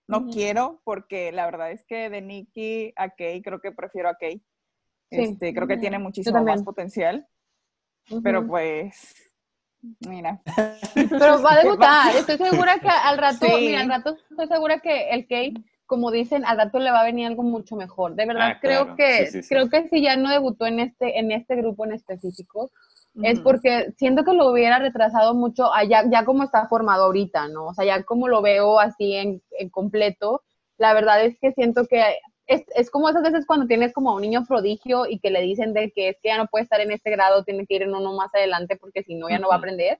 [0.08, 4.16] No quiero porque la verdad es que de Nikki a Kay creo que prefiero a
[4.16, 4.42] Kay.
[5.10, 7.28] Este, creo que tiene muchísimo más potencial.
[8.22, 9.14] Pero pues,
[10.00, 10.40] mira.
[10.94, 12.16] Pero va a debutar.
[12.16, 15.52] Estoy segura que al rato, mira, al rato estoy segura que el Kay,
[15.84, 18.14] como dicen, al rato le va a venir algo mucho mejor.
[18.14, 21.56] De verdad, ah, creo que, creo que si ya no debutó en este, en este
[21.56, 22.70] grupo en específico,
[23.22, 27.66] es porque siento que lo hubiera retrasado mucho allá, ya como está formado ahorita, ¿no?
[27.66, 30.42] O sea, ya como lo veo así en, completo,
[30.76, 32.02] la verdad es que siento que
[32.46, 35.42] es, es, como esas veces cuando tienes como a un niño prodigio y que le
[35.42, 37.82] dicen de que es que ya no puede estar en este grado, tiene que ir
[37.82, 39.98] en uno más adelante porque si no ya no va a aprender.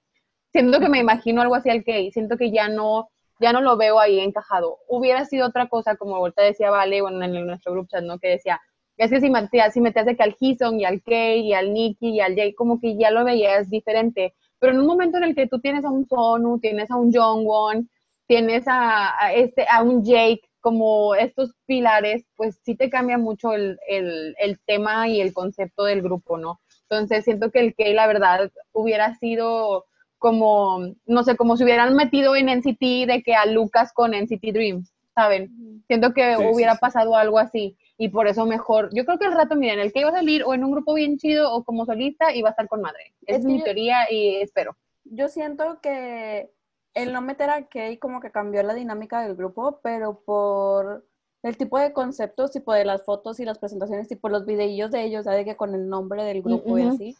[0.52, 3.76] Siento que me imagino algo así al que siento que ya no ya no lo
[3.76, 4.78] veo ahí encajado.
[4.88, 8.18] Hubiera sido otra cosa, como ahorita decía Vale, bueno, en nuestro grupo chat, ¿no?
[8.18, 8.60] Que decía,
[8.98, 11.72] es que si metías, si metías de que al Hison y al Kay y al
[11.72, 14.34] Nicky y al Jay, como que ya lo veías diferente.
[14.58, 17.12] Pero en un momento en el que tú tienes a un Sonu, tienes a un
[17.12, 17.88] Jongwon,
[18.26, 23.78] tienes a, este, a un Jake, como estos pilares, pues sí te cambia mucho el,
[23.88, 26.60] el, el, tema y el concepto del grupo, ¿no?
[26.90, 29.86] Entonces siento que el Kay, la verdad, hubiera sido
[30.18, 34.52] como, no sé, como si hubieran metido en NCT de que a Lucas con NCT
[34.52, 35.84] Dreams, ¿saben?
[35.86, 39.56] Siento que hubiera pasado algo así y por eso mejor, yo creo que el rato,
[39.56, 42.32] miren, el que iba a salir o en un grupo bien chido o como solista
[42.32, 43.12] iba a estar con madre.
[43.26, 44.76] Es, mi teoría y espero.
[45.04, 46.52] Yo siento que
[46.94, 51.04] el no meter a Kay como que cambió la dinámica del grupo, pero por
[51.42, 55.02] el tipo de conceptos, tipo de las fotos y las presentaciones, tipo los videillos de
[55.02, 57.16] ellos, de que con el nombre del grupo y así,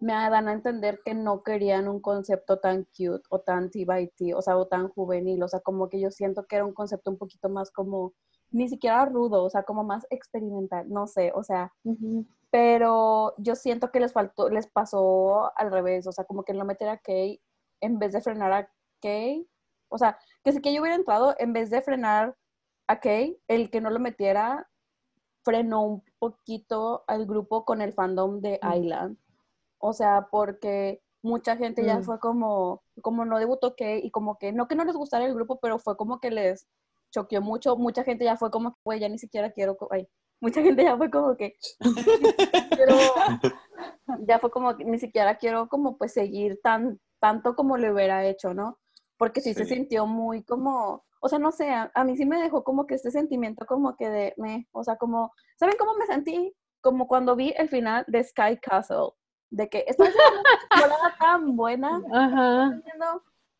[0.00, 4.08] me dan a entender que no querían un concepto tan cute o tan T by
[4.16, 6.72] T, o sea, o tan juvenil, o sea, como que yo siento que era un
[6.72, 8.14] concepto un poquito más como
[8.52, 11.72] ni siquiera rudo, o sea, como más experimental, no sé, o sea,
[12.50, 16.64] pero yo siento que les faltó, les pasó al revés, o sea, como que no
[16.64, 17.40] meter a Kay
[17.80, 19.48] en vez de frenar a Kay,
[19.88, 22.36] o sea, que si que yo hubiera entrado, en vez de frenar
[22.86, 24.68] a Kay, el que no lo metiera
[25.44, 28.60] frenó un poquito al grupo con el fandom de.
[28.62, 29.18] Island.
[29.78, 32.02] O sea, porque mucha gente ya mm.
[32.04, 35.34] fue como, como no debutó Kay y como que, no que no les gustara el
[35.34, 36.68] grupo, pero fue como que les
[37.12, 37.76] choqueó mucho.
[37.76, 40.08] Mucha gente ya fue como que, güey, ya ni siquiera quiero, ay,
[40.40, 41.54] mucha gente ya fue como que,
[42.70, 42.96] pero
[44.26, 48.26] ya fue como que ni siquiera quiero como pues seguir tan, tanto como le hubiera
[48.26, 48.78] hecho, ¿no?
[49.16, 52.64] Porque sí, se sintió muy como, o sea, no sé, a, mí sí me dejó
[52.64, 56.52] como que este sentimiento como que de, me, o sea, como, ¿saben cómo me sentí?
[56.80, 59.12] Como cuando vi el final de Sky Castle,
[59.50, 60.14] de que esta es
[60.74, 62.82] una tan buena, Ajá.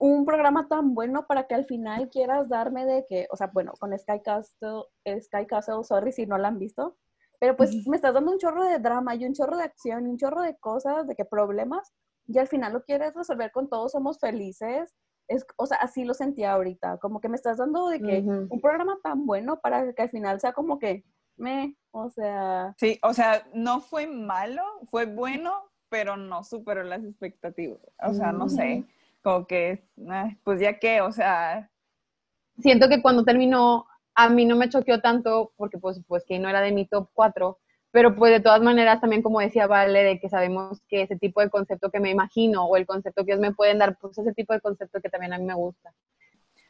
[0.03, 3.73] Un programa tan bueno para que al final quieras darme de que, o sea, bueno,
[3.79, 6.97] con Sky Castle, Sky Castle, sorry si no la han visto,
[7.39, 10.11] pero pues me estás dando un chorro de drama y un chorro de acción y
[10.11, 11.93] un chorro de cosas, de que problemas,
[12.27, 14.93] y al final lo quieres resolver con todos somos felices
[15.29, 18.61] es, o sea, así lo sentía ahorita, como que me estás dando de que un
[18.61, 21.05] programa tan bueno para que al final sea como que
[21.37, 22.75] me, o sea.
[22.77, 25.53] Sí, o sea, no fue malo, fue bueno,
[25.89, 27.81] pero no superó las expectativas.
[28.03, 28.85] O sea, no sé,
[29.23, 29.85] como que,
[30.45, 31.71] pues ya que, o sea.
[32.59, 36.49] Siento que cuando terminó, a mí no me choqueó tanto, porque pues, pues que no
[36.49, 37.59] era de mi top 4,
[37.93, 41.41] pero pues de todas maneras también como decía Vale, de que sabemos que ese tipo
[41.41, 44.35] de concepto que me imagino o el concepto que ellos me pueden dar, pues ese
[44.35, 45.95] tipo de concepto que también a mí me gusta.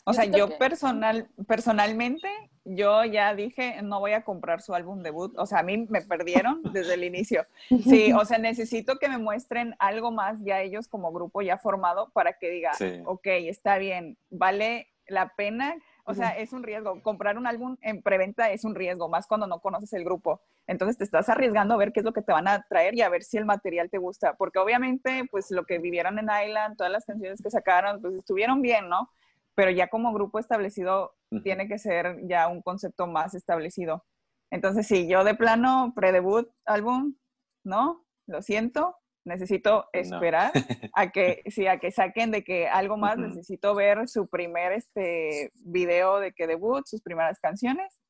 [0.05, 2.29] O sea, yo personal, personalmente,
[2.65, 5.37] yo ya dije, no voy a comprar su álbum debut.
[5.39, 7.45] O sea, a mí me perdieron desde el inicio.
[7.69, 12.11] Sí, o sea, necesito que me muestren algo más ya ellos como grupo ya formado
[12.13, 12.73] para que diga,
[13.05, 17.01] ok, está bien, vale la pena o sea, es un riesgo.
[17.03, 20.41] Comprar un álbum en preventa es un riesgo, más cuando no conoces el grupo.
[20.67, 23.03] Entonces te estás arriesgando a ver qué es lo que te van a traer y
[23.03, 24.35] a ver si el material te gusta.
[24.35, 28.63] Porque obviamente, pues lo que vivieron en Island, todas las canciones que sacaron, pues estuvieron
[28.63, 29.11] bien, ¿no?
[29.55, 34.05] Pero ya como grupo establecido, tiene que ser ya un concepto más establecido.
[34.51, 37.17] Entonces, sí, yo de plano, pre-debut álbum,
[37.65, 38.05] ¿no?
[38.27, 40.53] Lo siento, necesito esperar
[40.95, 45.53] a que sí, a que saquen de que algo más, necesito ver su primer este
[45.55, 48.01] video de que debut, sus primeras canciones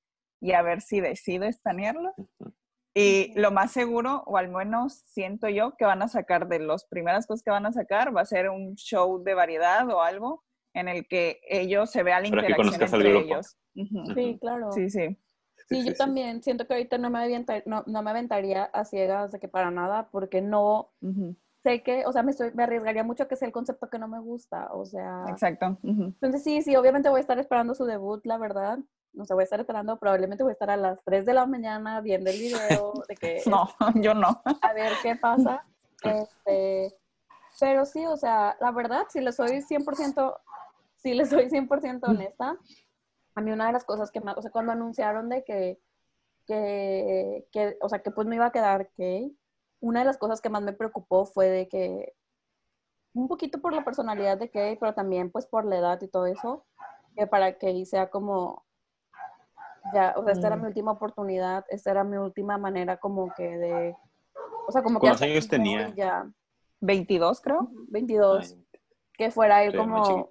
[0.40, 2.12] y a ver si decido estanearlo.
[2.94, 6.84] Y lo más seguro, o al menos siento yo, que van a sacar de las
[6.86, 10.42] primeras cosas que van a sacar, va a ser un show de variedad o algo
[10.74, 13.56] en el que ellos se vean la interacción entre ellos.
[13.74, 14.72] Sí, claro.
[14.72, 15.18] Sí, sí.
[15.68, 19.38] Sí, yo también siento que ahorita no me, no, no, me aventaría a ciegas de
[19.38, 20.90] que para nada, porque no
[21.62, 23.98] sé que, o sea, me, estoy, me arriesgaría mucho a que sea el concepto que
[23.98, 25.24] no me gusta, o sea.
[25.28, 25.78] Exacto.
[25.82, 28.78] Entonces sí, sí, obviamente voy a estar esperando su debut, la verdad.
[29.12, 31.46] No sé, voy a estar esperando, probablemente voy a estar a las 3 de la
[31.46, 33.42] mañana viendo el video de que...
[33.46, 34.42] no, yo no.
[34.62, 35.64] A ver qué pasa.
[36.04, 36.96] Este,
[37.60, 40.36] pero sí, o sea, la verdad, si le soy 100%,
[41.02, 42.56] si le soy 100% honesta,
[43.34, 45.80] a mí una de las cosas que más, o sea, cuando anunciaron de que,
[46.46, 49.36] que, que, o sea, que pues no iba a quedar Kay,
[49.80, 52.14] una de las cosas que más me preocupó fue de que,
[53.14, 56.26] un poquito por la personalidad de Kay, pero también pues por la edad y todo
[56.26, 56.64] eso,
[57.16, 58.64] que para Kay sea como,
[59.92, 60.66] ya, o sea, esta era mi mm.
[60.66, 63.96] última oportunidad, esta era mi última manera como que de,
[64.68, 65.06] o sea, como que...
[65.08, 65.92] ¿Cuántos años tenía?
[65.94, 66.30] Ya.
[66.80, 67.68] 22, creo.
[67.88, 68.56] 22.
[69.16, 70.30] que fuera él como,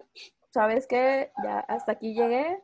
[0.51, 1.31] ¿sabes qué?
[1.43, 2.61] Ya hasta aquí llegué,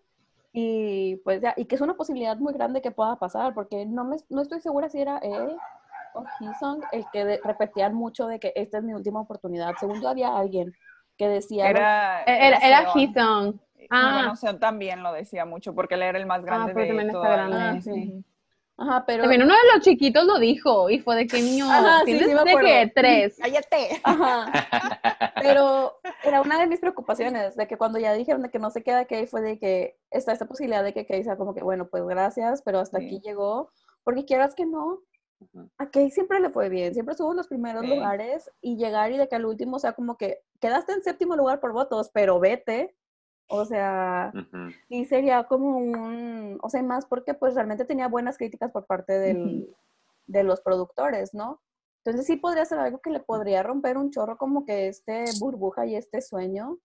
[0.54, 4.04] y pues ya, y que es una posibilidad muy grande que pueda pasar, porque no,
[4.06, 5.56] me, no estoy segura si era él
[6.16, 9.76] o Hison el que repetían mucho de que esta es mi última oportunidad.
[9.80, 10.74] Según yo había alguien
[11.18, 11.70] que decía...
[11.70, 12.94] Era, era, era
[13.90, 14.34] Ah.
[14.36, 17.58] Bueno, también lo decía mucho, porque él era el más ah, grande de toda grande.
[17.58, 18.24] Ah, sí.
[18.78, 19.24] Ajá, pero...
[19.24, 22.34] También uno de los chiquitos lo dijo y fue de que niño, Ajá, ¿tienes sí,
[22.34, 23.36] de que tres?
[23.40, 24.02] Cállate.
[24.04, 24.52] Ajá.
[25.42, 28.84] Pero era una de mis preocupaciones, de que cuando ya dijeron de que no se
[28.84, 31.88] queda Kay, fue de que está esta posibilidad de que Kay sea como que, bueno,
[31.88, 33.72] pues gracias, pero hasta aquí llegó,
[34.04, 35.02] porque quieras que no,
[35.78, 39.18] a Kay siempre le fue bien, siempre estuvo en los primeros lugares y llegar y
[39.18, 42.96] de que al último sea como que quedaste en séptimo lugar por votos, pero vete,
[43.48, 44.32] o sea,
[44.90, 49.18] y sería como un, o sea, más porque pues realmente tenía buenas críticas por parte
[49.18, 49.74] del,
[50.26, 51.62] de los productores, ¿no?
[52.04, 55.86] Entonces sí podría ser algo que le podría romper un chorro como que este burbuja
[55.86, 56.78] y este sueño,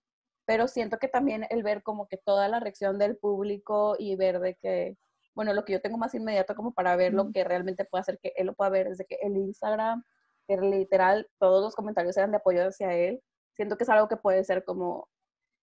[0.45, 4.41] pero siento que también el ver como que toda la reacción del público y ver
[4.41, 4.97] de que,
[5.35, 8.19] bueno, lo que yo tengo más inmediato como para ver lo que realmente puede hacer
[8.21, 10.05] que él lo pueda ver es de que el Instagram,
[10.47, 13.23] que literal todos los comentarios eran de apoyo hacia él,
[13.55, 15.09] siento que es algo que puede ser como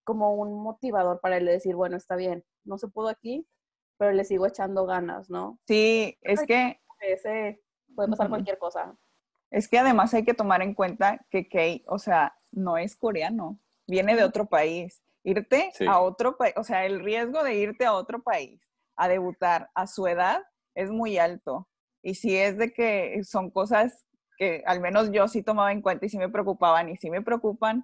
[0.03, 3.47] como un motivador para él decir, bueno, está bien, no se pudo aquí,
[3.97, 5.59] pero le sigo echando ganas, ¿no?
[5.67, 6.79] Sí, es que...
[7.01, 7.61] Ese,
[7.95, 8.95] puede pasar cualquier cosa.
[9.51, 13.59] Es que además hay que tomar en cuenta que Kay, o sea, no es coreano,
[13.87, 15.01] viene de otro país.
[15.23, 18.61] Irte a otro país, o sea, el riesgo de irte a otro país
[18.95, 20.43] a debutar a su edad
[20.75, 21.67] es muy alto.
[22.01, 24.05] Y si es de que son cosas
[24.37, 27.21] que al menos yo sí tomaba en cuenta y sí me preocupaban y sí me
[27.21, 27.83] preocupan,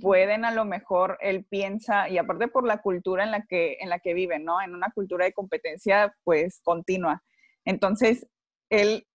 [0.00, 3.88] pueden a lo mejor él piensa, y aparte por la cultura en la que, en
[3.88, 4.60] la que viven, ¿no?
[4.62, 7.22] En una cultura de competencia pues continua.
[7.64, 8.26] Entonces,
[8.70, 9.06] él,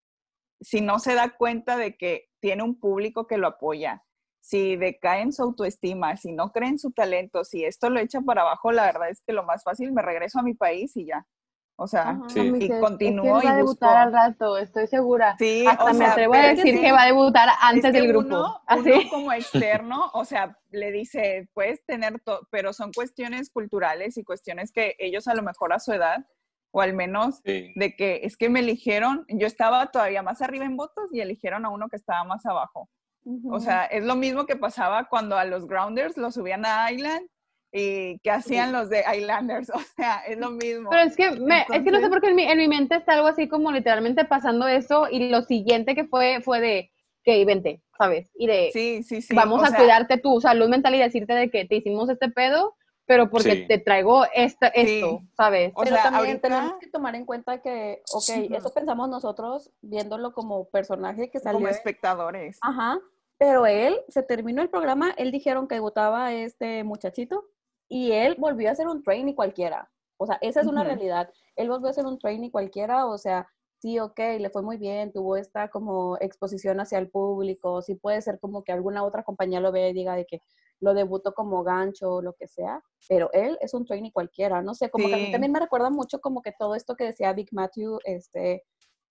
[0.62, 4.04] si no se da cuenta de que tiene un público que lo apoya,
[4.40, 8.22] si decae en su autoestima, si no cree en su talento, si esto lo echa
[8.22, 11.06] para abajo, la verdad es que lo más fácil, me regreso a mi país y
[11.06, 11.26] ya.
[11.80, 15.36] O sea, y continúo va a debutar al rato, estoy segura.
[15.38, 18.36] Sí, Hasta me atrevo a decir que, va a debutar antes del grupo.
[18.36, 19.08] Uno, Así.
[19.12, 24.72] como externo, o sea, le dice, puedes tener todo, pero son cuestiones culturales y cuestiones
[24.72, 26.26] que ellos a lo mejor a su edad,
[26.72, 30.78] o al menos de que es que me eligieron, yo estaba todavía más arriba en
[30.78, 32.90] votos y eligieron a uno que estaba más abajo.
[33.52, 37.28] O sea, es lo mismo que pasaba cuando a los Grounders los subían a Island
[37.72, 40.90] y que hacían los de Islanders, o sea, es lo mismo.
[40.90, 43.48] Pero es que, es que no sé por qué en mi, mente está algo así
[43.48, 46.92] como literalmente pasando eso y lo siguiente que fue fue de
[47.24, 48.32] que vente, ¿sabes?
[48.36, 49.36] Y de sí, sí, sí.
[49.36, 53.30] vamos a cuidarte tu salud mental y decirte de que te hicimos este pedo, pero
[53.30, 55.74] porque te traigo esta, esto, ¿sabes?
[55.78, 61.30] pero también tenemos que tomar en cuenta que, ok, eso pensamos nosotros viéndolo como personaje
[61.30, 61.60] que salió.
[61.60, 62.60] Como espectadores.
[62.62, 62.98] Ajá,
[63.38, 67.46] pero él, se terminó el programa, él dijeron que debutaba este muchachito
[67.90, 69.90] y él volvió a ser un trainee cualquiera.
[70.18, 71.32] O sea, esa es una realidad.
[71.56, 73.48] Él volvió a ser un trainee cualquiera, o sea,
[73.80, 78.22] sí, ok, le fue muy bien, tuvo esta como exposición hacia el público, sí puede
[78.22, 80.42] ser como que alguna otra compañía lo vea y diga de que
[80.80, 84.76] lo debutó como gancho o lo que sea, pero él es un trainee cualquiera, no
[84.76, 87.34] sé, como que a mí también me recuerda mucho como que todo esto que decía
[87.34, 88.64] Big Matthew, este,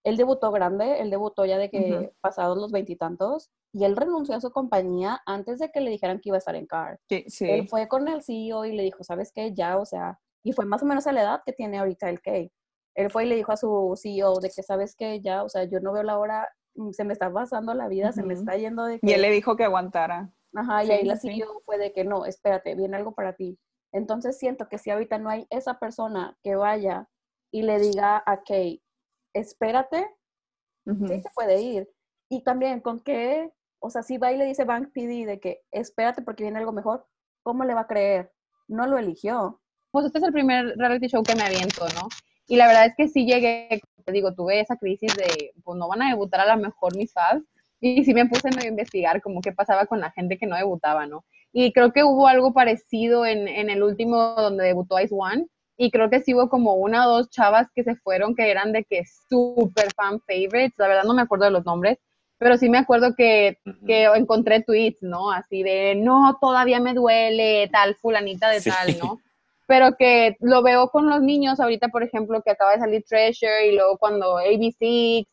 [0.06, 4.40] él debutó grande, él debutó ya de que pasados los veintitantos y, él renunció a
[4.40, 7.00] su compañía antes de que le dijeran que iba a estar en CAR.
[7.08, 7.50] Sí, sí.
[7.50, 9.52] Él fue con el CEO y le dijo, ¿sabes qué?
[9.52, 12.20] Ya, o sea, y fue más o menos a la edad que tiene ahorita el
[12.20, 12.52] Kay.
[12.94, 15.20] Él fue y le dijo a su CEO de que, ¿sabes qué?
[15.20, 16.48] Ya, o sea, yo no veo la hora,
[16.92, 19.10] se me está pasando la vida, se me está yendo de que...
[19.10, 20.30] Y él le dijo que aguantara.
[20.54, 23.58] Ajá, y ahí la CEO fue de que no, espérate, viene algo para ti.
[23.92, 27.08] Entonces siento que si ahorita no hay esa persona que vaya
[27.52, 28.80] y le diga a Kay,
[29.40, 30.08] espérate,
[30.84, 31.88] sí se puede ir.
[32.28, 35.62] Y también con qué, o sea, si va y le dice Bank PD de que
[35.70, 37.06] espérate porque viene algo mejor,
[37.42, 38.32] ¿cómo le va a creer?
[38.68, 39.60] No lo eligió.
[39.90, 42.08] Pues este es el primer reality show que me aviento, ¿no?
[42.48, 45.88] Y la verdad es que sí llegué, te digo, tuve esa crisis de, pues no
[45.88, 47.44] van a debutar a lo mejor mis fans.
[47.80, 51.06] Y sí me puse a investigar como qué pasaba con la gente que no debutaba,
[51.06, 51.24] ¿no?
[51.52, 55.90] Y creo que hubo algo parecido en, en el último donde debutó Ice One, y
[55.90, 58.84] creo que sí hubo como una o dos chavas que se fueron que eran de
[58.84, 61.98] que super fan favorites, la verdad no me acuerdo de los nombres,
[62.38, 65.30] pero sí me acuerdo que, que encontré tweets, ¿no?
[65.30, 69.20] Así de, no, todavía me duele, tal, fulanita de tal, ¿no?
[69.66, 73.68] Pero que lo veo con los niños ahorita, por ejemplo, que acaba de salir Treasure
[73.68, 75.26] y luego cuando ABC y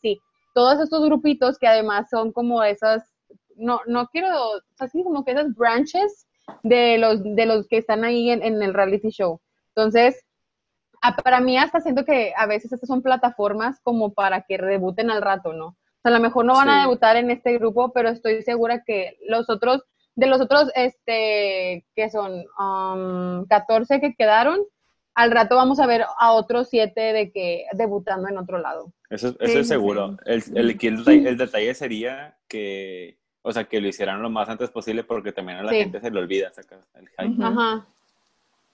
[0.54, 3.04] todos estos grupitos que además son como esas,
[3.56, 4.30] no, no quiero,
[4.80, 6.26] así como que esas branches
[6.64, 9.40] de los, de los que están ahí en, en el reality show.
[9.76, 10.24] Entonces,
[11.24, 15.22] para mí hasta siento que a veces estas son plataformas como para que debuten al
[15.22, 15.68] rato, ¿no?
[15.68, 18.84] O sea, a lo mejor no van a debutar en este grupo, pero estoy segura
[18.84, 19.84] que los otros,
[20.16, 22.44] de los otros, este, que son
[23.48, 24.60] 14 um, que quedaron,
[25.16, 28.92] al rato vamos a ver a otros 7 de que debutando en otro lado.
[29.10, 30.18] Eso, es seguro.
[30.26, 35.32] El, el, detalle, sería que, o sea, que lo hicieran lo más antes posible porque
[35.32, 37.44] también a la gente se le olvida sacar el hype.
[37.44, 37.88] Ajá.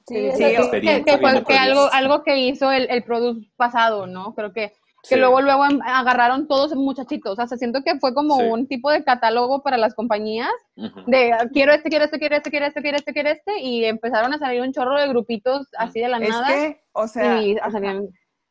[0.09, 4.33] Sí, que, fue algo, algo que hizo el, el product pasado, ¿no?
[4.33, 4.73] Creo que,
[5.07, 7.37] que luego, luego em, agarraron todos muchachitos.
[7.37, 11.73] O sea, siento que fue como un tipo de catálogo para las compañías de quiero
[11.73, 14.61] este, quiero este, quiero este, quiero este, quiero este, quiero este, y empezaron a salir
[14.61, 16.47] un chorro de grupitos así de la es nada.
[16.47, 17.39] Que, o sea,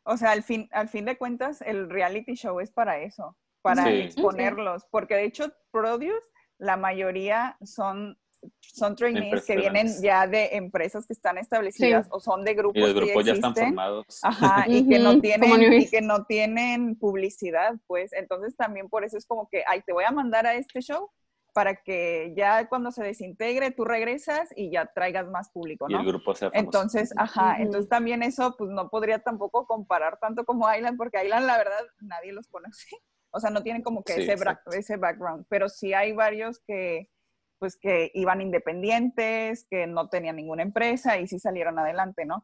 [0.04, 3.90] o sea, al fin, al fin de cuentas, el reality show es para eso, para
[3.90, 8.18] exponerlos, porque de hecho, Produce, la mayoría son
[8.60, 12.80] son trainees que vienen ya de empresas que están establecidas o son de grupos, y
[12.80, 14.20] los grupos ya están formados.
[14.22, 19.18] Ajá, y que no tienen y que no tienen publicidad, pues entonces también por eso
[19.18, 21.10] es como que, ay, te voy a mandar a este show
[21.52, 25.96] para que ya cuando se desintegre tú regresas y ya traigas más público, ¿no?
[25.96, 26.64] Y el grupo sea famoso.
[26.64, 31.46] Entonces, ajá, entonces también eso pues no podría tampoco comparar tanto como Island porque Island
[31.46, 32.88] la verdad nadie los conoce.
[33.30, 34.36] O sea, no tienen como que ese,
[34.72, 37.10] ese background, pero sí hay varios que
[37.58, 42.42] pues que iban independientes, que no tenían ninguna empresa y sí salieron adelante, ¿no?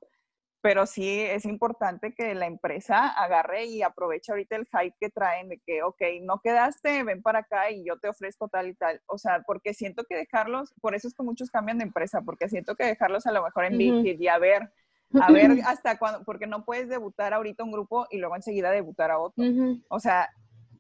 [0.65, 5.51] pero sí es importante que la empresa agarre y aproveche ahorita el hype que traen
[5.51, 9.03] de que, ok, no quedaste, ven para acá y yo te ofrezco tal y tal.
[9.05, 12.49] O sea, porque siento que dejarlos, por eso es que muchos cambian de empresa, porque
[12.49, 14.73] siento que dejarlos a lo mejor en Big y a ver,
[15.21, 19.11] a ver hasta cuándo, porque no puedes debutar ahorita un grupo y luego enseguida debutar
[19.11, 19.45] a otro.
[19.89, 20.31] O sea,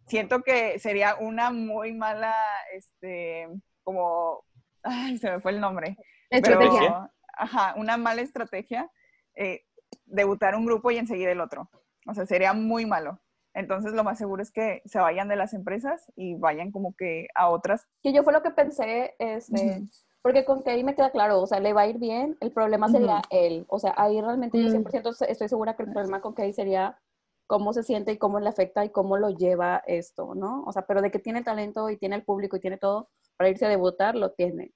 [0.07, 2.35] siento que sería una muy mala,
[2.72, 3.49] este,
[3.85, 4.45] como,
[4.82, 5.97] ay, se me fue el nombre.
[6.30, 7.11] Estrategia.
[7.37, 8.91] ajá, una mala estrategia.
[9.37, 9.64] Eh,
[10.07, 11.70] debutar un grupo y enseguida el otro.
[12.07, 13.20] O sea, sería muy malo.
[13.55, 17.28] Entonces, lo más seguro es que se vayan de las empresas y vayan como que
[17.37, 17.87] a otras.
[18.03, 19.85] Que yo fue lo que pensé, este,
[20.22, 22.89] porque con Kay me queda claro, o sea, le va a ir bien, el problema
[22.89, 23.64] sería él.
[23.68, 25.30] O sea, ahí realmente yo 100% mm.
[25.30, 26.99] estoy segura que el problema con Kay sería
[27.47, 30.64] cómo se siente y cómo le afecta y cómo lo lleva esto, ¿no?
[30.64, 33.51] O sea, pero de que tiene talento y tiene el público y tiene todo para
[33.51, 34.72] irse a debutar, lo tiene.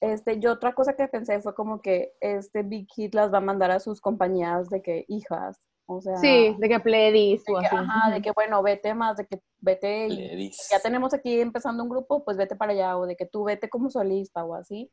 [0.00, 3.42] Este, yo otra cosa que pensé fue como que este Big Hit las va a
[3.42, 6.16] mandar a sus compañías de que hijas, o sea.
[6.16, 7.74] Sí, de que pledis o así.
[7.74, 11.88] Ajá, de que bueno, vete más, de que vete y ya tenemos aquí empezando un
[11.88, 14.92] grupo, pues vete para allá, o de que tú vete como solista o así.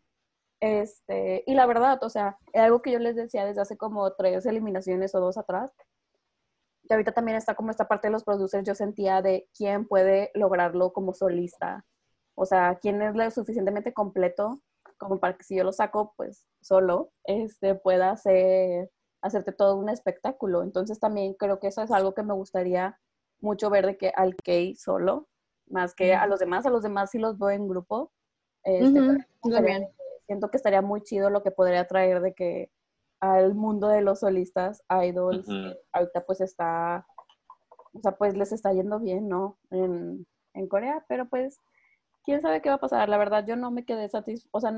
[0.62, 4.14] Este, y la verdad, o sea, es algo que yo les decía desde hace como
[4.14, 5.74] tres eliminaciones o dos atrás,
[6.88, 10.32] que ahorita también está como esta parte de los producers, yo sentía de quién puede
[10.34, 11.86] lograrlo como solista.
[12.36, 14.62] O sea, quién es lo suficientemente completo
[14.98, 19.90] como para que si yo lo saco, pues solo, este, pueda hacer, hacerte todo un
[19.90, 20.64] espectáculo.
[20.64, 23.00] Entonces también creo que eso es algo que me gustaría
[23.42, 25.28] mucho ver de que al Kay solo,
[25.68, 28.12] más que a los demás, a los demás sí los veo en grupo.
[28.64, 29.28] Este,
[30.26, 32.72] siento que estaría muy chido lo que podría traer de que
[33.20, 35.48] al mundo de los solistas, idols,
[35.92, 37.06] ahorita pues está,
[37.94, 39.58] o sea, pues les está yendo bien, ¿no?
[39.72, 41.60] En, en Corea, pero pues
[42.24, 43.10] quién sabe qué va a pasar.
[43.10, 44.50] La verdad, yo no me quedé satisfecha.
[44.52, 44.72] O sea,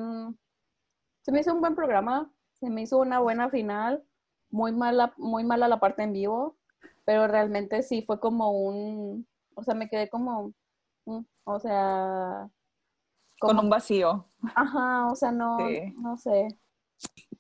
[1.22, 4.04] se me hizo un buen programa, se me hizo una buena final,
[4.50, 6.58] muy mala, muy mala la parte en vivo,
[7.06, 10.54] pero realmente sí fue como un, o sea, me quedé como,
[11.06, 12.50] mm, o sea,
[13.40, 14.26] con un vacío.
[14.56, 15.58] Ajá, o sea, no,
[16.02, 16.48] no sé.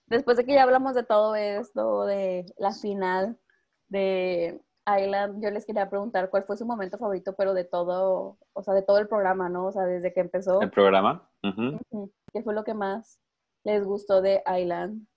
[0.07, 3.39] Después de que ya hablamos de todo esto, de la final,
[3.87, 8.63] de Island, yo les quería preguntar cuál fue su momento favorito, pero de todo, o
[8.63, 9.67] sea, de todo el programa, ¿no?
[9.67, 10.61] O sea, desde que empezó.
[10.61, 11.27] ¿El programa?
[12.33, 13.19] ¿Qué fue lo que más
[13.63, 15.07] les gustó de Island?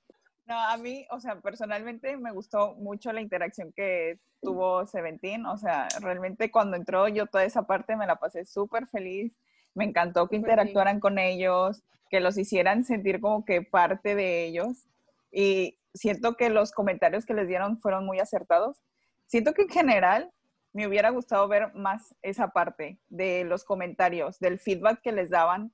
[0.46, 5.44] No, a mí, o sea, personalmente me gustó mucho la interacción que tuvo Seventeen.
[5.44, 9.36] O sea, realmente cuando entró yo toda esa parte me la pasé súper feliz.
[9.74, 14.86] Me encantó que interactuaran con ellos, que los hicieran sentir como que parte de ellos.
[15.30, 18.80] Y siento que los comentarios que les dieron fueron muy acertados
[19.28, 20.32] siento que en general
[20.72, 25.72] me hubiera gustado ver más esa parte de los comentarios, del feedback que les daban,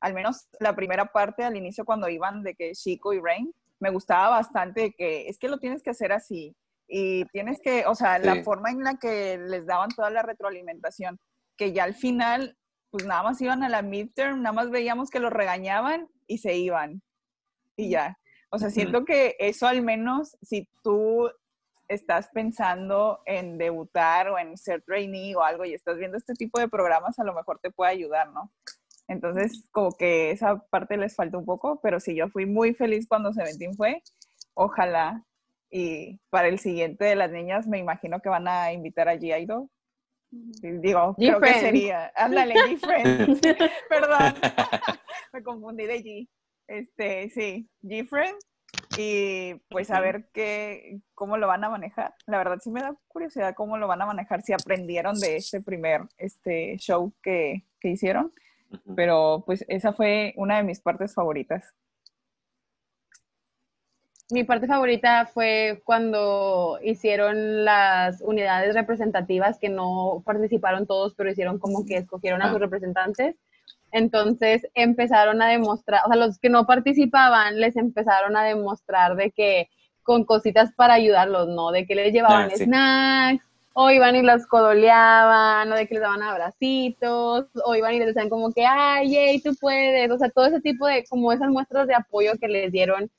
[0.00, 3.90] al menos la primera parte al inicio cuando iban de que Chico y Rain, me
[3.90, 6.54] gustaba bastante que es que lo tienes que hacer así
[6.86, 11.18] y tienes que, o sea, la forma en la que les daban toda la retroalimentación,
[11.56, 12.56] que ya al final,
[12.90, 16.56] pues nada más iban a la midterm, nada más veíamos que los regañaban y se
[16.56, 17.02] iban.
[17.76, 18.18] Y ya.
[18.50, 21.30] O sea, siento que eso al menos, si tú
[21.90, 26.60] estás pensando en debutar o en ser trainee o algo y estás viendo este tipo
[26.60, 28.52] de programas, a lo mejor te puede ayudar, ¿no?
[29.08, 33.08] Entonces, como que esa parte les falta un poco, pero sí, yo fui muy feliz
[33.08, 34.02] cuando Seventeen fue.
[34.54, 35.24] Ojalá.
[35.68, 39.42] Y para el siguiente de las niñas, me imagino que van a invitar a G
[39.42, 39.68] Idol.
[40.30, 42.12] Digo, creo que sería.
[42.14, 43.40] Ándale, G-Friend.
[43.88, 44.34] Perdón.
[45.32, 46.28] me confundí de G.
[46.68, 48.36] Este, sí, G-Friend
[48.96, 52.14] y pues a ver qué, cómo lo van a manejar.
[52.26, 55.60] La verdad sí me da curiosidad cómo lo van a manejar, si aprendieron de este
[55.60, 58.32] primer este show que, que hicieron,
[58.96, 61.74] pero pues esa fue una de mis partes favoritas.
[64.32, 71.58] Mi parte favorita fue cuando hicieron las unidades representativas que no participaron todos, pero hicieron
[71.58, 72.60] como que escogieron a sus ah.
[72.60, 73.34] representantes
[73.92, 79.30] entonces empezaron a demostrar, o sea, los que no participaban les empezaron a demostrar de
[79.30, 79.68] que
[80.02, 81.70] con cositas para ayudarlos, ¿no?
[81.70, 86.02] De que les llevaban ah, snacks, o iban y las codoleaban, o de que les
[86.02, 90.30] daban abracitos, o iban y les decían como que, ay, yay, tú puedes, o sea,
[90.30, 93.10] todo ese tipo de, como esas muestras de apoyo que les dieron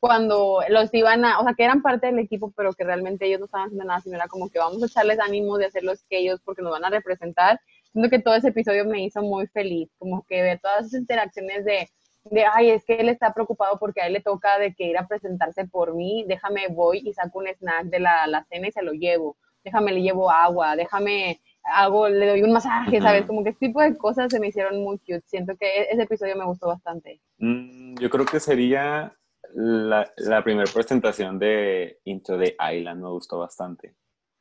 [0.00, 3.40] cuando los iban a, o sea, que eran parte del equipo, pero que realmente ellos
[3.40, 6.18] no estaban haciendo nada, sino era como que vamos a echarles ánimo de hacerlos que
[6.18, 7.60] ellos porque nos van a representar
[7.92, 11.64] siento que todo ese episodio me hizo muy feliz, como que ver todas esas interacciones
[11.64, 11.88] de,
[12.24, 14.98] de, ay, es que él está preocupado porque a él le toca de que ir
[14.98, 18.72] a presentarse por mí, déjame, voy y saco un snack de la, la cena y
[18.72, 23.26] se lo llevo, déjame, le llevo agua, déjame, hago, le doy un masaje, ¿sabes?
[23.26, 25.22] Como que ese tipo de cosas se me hicieron muy cute.
[25.26, 27.20] Siento que e-, ese episodio me gustó bastante.
[27.38, 29.14] Mm, yo creo que sería
[29.54, 33.94] La, la primera presentación de Into the Island me gustó bastante,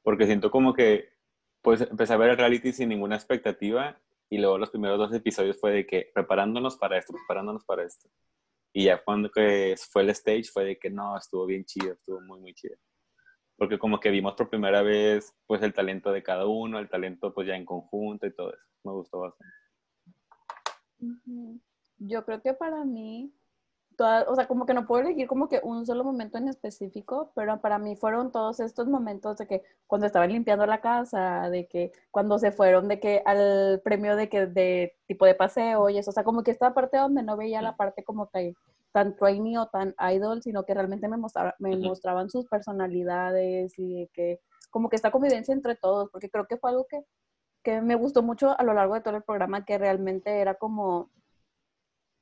[0.04, 1.17] porque siento como que
[1.62, 4.00] pues empecé a ver el reality sin ninguna expectativa
[4.30, 8.10] y luego los primeros dos episodios fue de que preparándonos para esto, preparándonos para esto.
[8.74, 12.40] Y ya cuando fue el stage fue de que no, estuvo bien chido, estuvo muy,
[12.40, 12.76] muy chido.
[13.56, 17.34] Porque como que vimos por primera vez pues el talento de cada uno, el talento
[17.34, 18.64] pues ya en conjunto y todo eso.
[18.84, 19.56] Me gustó bastante.
[21.98, 23.34] Yo creo que para mí
[24.00, 27.60] o sea, como que no puedo elegir como que un solo momento en específico, pero
[27.62, 31.92] para mí fueron todos estos momentos de que cuando estaban limpiando la casa, de que
[32.12, 36.12] cuando se fueron de que al premio de que de tipo de paseo y eso,
[36.12, 38.54] o sea, como que esta parte donde no veía la parte como que
[38.92, 41.18] tan trainee o tan idol, sino que realmente me,
[41.60, 44.40] me mostraban sus personalidades y de que
[44.70, 47.04] como que esta convivencia entre todos, porque creo que fue algo que,
[47.64, 51.10] que me gustó mucho a lo largo de todo el programa, que realmente era como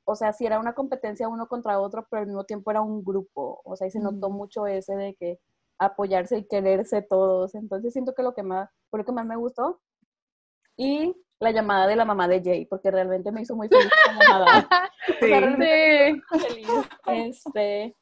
[0.06, 3.04] o sea, sí era una competencia uno contra otro, pero al mismo tiempo era un
[3.04, 5.40] grupo, o sea, y se notó mucho ese de que
[5.78, 9.36] apoyarse y quererse todos, entonces siento que lo que más, fue lo que más me
[9.36, 9.80] gustó,
[10.76, 13.90] y la llamada de la mamá de Jay, porque realmente me hizo muy feliz
[14.30, 14.68] nada.
[15.20, 16.62] sí.
[17.06, 17.96] Este,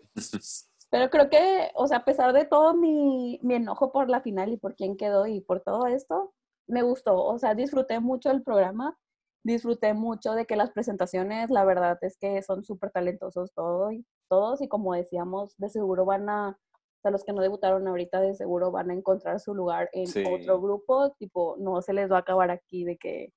[0.90, 4.52] pero creo que, o sea, a pesar de todo mi, mi enojo por la final
[4.52, 6.34] y por quién quedó y por todo esto,
[6.66, 8.96] me gustó, o sea, disfruté mucho el programa
[9.44, 14.04] disfruté mucho de que las presentaciones, la verdad es que son súper talentosos todos y,
[14.28, 18.20] todos y como decíamos, de seguro van a, o sea, los que no debutaron ahorita
[18.20, 22.16] de seguro van a encontrar su lugar en otro grupo, tipo, no se les va
[22.16, 23.32] a acabar aquí de que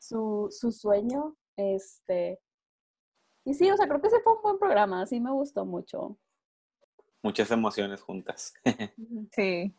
[0.00, 2.40] su, su sueño, este,
[3.44, 6.16] y sí, o sea, creo que ese fue un buen programa, sí me gustó mucho.
[7.20, 8.54] Muchas emociones juntas.
[9.32, 9.74] sí.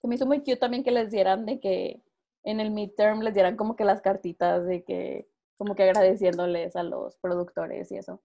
[0.00, 2.02] Se me hizo muy cute también que les dieran de que
[2.46, 5.28] en el midterm les dieran como que las cartitas de que,
[5.58, 8.22] como que agradeciéndoles a los productores y eso.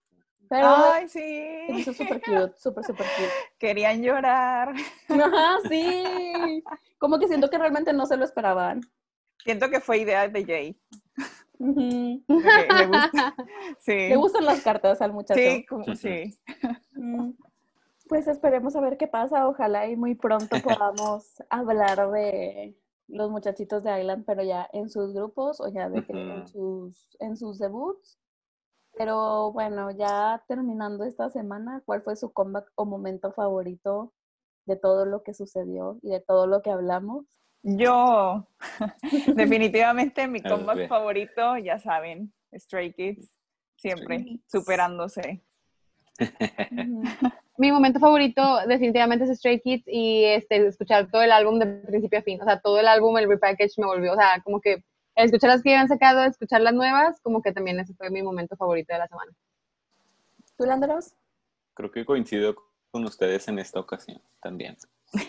[0.48, 1.44] Pero Ay, sí.
[1.70, 3.32] Eso súper cute, súper, súper cute.
[3.58, 4.74] Querían llorar.
[5.10, 6.64] Ajá, sí.
[7.00, 8.82] Como que siento que realmente no se lo esperaban.
[9.44, 10.80] Siento que fue idea de Jay.
[11.58, 13.36] le, gusta.
[13.80, 14.10] sí.
[14.10, 15.40] le gustan las cartas al muchacho.
[15.40, 16.38] Sí, como, sí.
[18.08, 19.48] Pues esperemos a ver qué pasa.
[19.48, 22.76] Ojalá y muy pronto podamos hablar de
[23.08, 27.38] los muchachitos de Island, pero ya en sus grupos o ya de en, sus, en
[27.38, 28.18] sus debuts.
[28.98, 34.14] Pero bueno, ya terminando esta semana, ¿cuál fue su comeback o momento favorito
[34.66, 37.26] de todo lo que sucedió y de todo lo que hablamos?
[37.64, 38.48] Yo,
[39.36, 43.32] definitivamente mi comeback favorito, ya saben, Stray Kids,
[43.78, 45.44] siempre superándose.
[47.62, 52.18] Mi momento favorito definitivamente es Stray Kids y este, escuchar todo el álbum de principio
[52.18, 52.42] a fin.
[52.42, 54.84] O sea, todo el álbum, el repackage me volvió, o sea, como que
[55.14, 58.56] escuchar las que habían sacado, escuchar las nuevas, como que también ese fue mi momento
[58.56, 59.32] favorito de la semana.
[60.58, 61.14] ¿Tú, Landros?
[61.76, 62.56] Creo que coincido
[62.90, 64.76] con ustedes en esta ocasión también.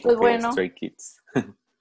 [0.03, 0.53] Pues bueno.
[0.53, 1.23] Stray Kids.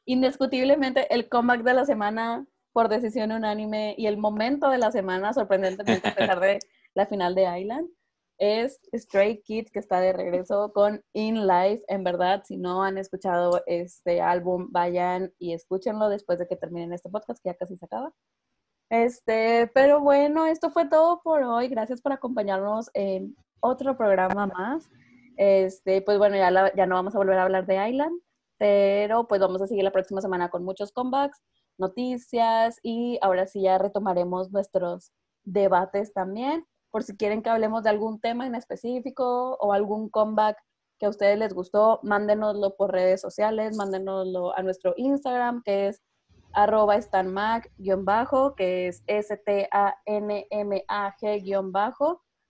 [0.04, 5.32] Indiscutiblemente el comeback de la semana por decisión unánime y el momento de la semana,
[5.32, 6.60] sorprendentemente, a pesar de
[6.94, 7.88] la final de Island,
[8.42, 11.84] es Stray Kids que está de regreso con In Life.
[11.88, 16.92] En verdad, si no han escuchado este álbum, vayan y escúchenlo después de que terminen
[16.92, 18.12] este podcast, que ya casi se acaba.
[18.90, 21.68] Este, pero bueno, esto fue todo por hoy.
[21.68, 24.90] Gracias por acompañarnos en otro programa más.
[25.38, 28.20] Este, pues bueno, ya, ya no vamos a volver a hablar de Island,
[28.58, 31.44] pero pues vamos a seguir la próxima semana con muchos comebacks,
[31.78, 35.12] noticias y ahora sí ya retomaremos nuestros
[35.44, 40.58] debates también por si quieren que hablemos de algún tema en específico o algún comeback
[41.00, 46.04] que a ustedes les gustó, mándenoslo por redes sociales, mándenoslo a nuestro Instagram, que es
[46.54, 49.72] arroba stanmac-bajo, que es S-T-A-N-M-A-G-bajo.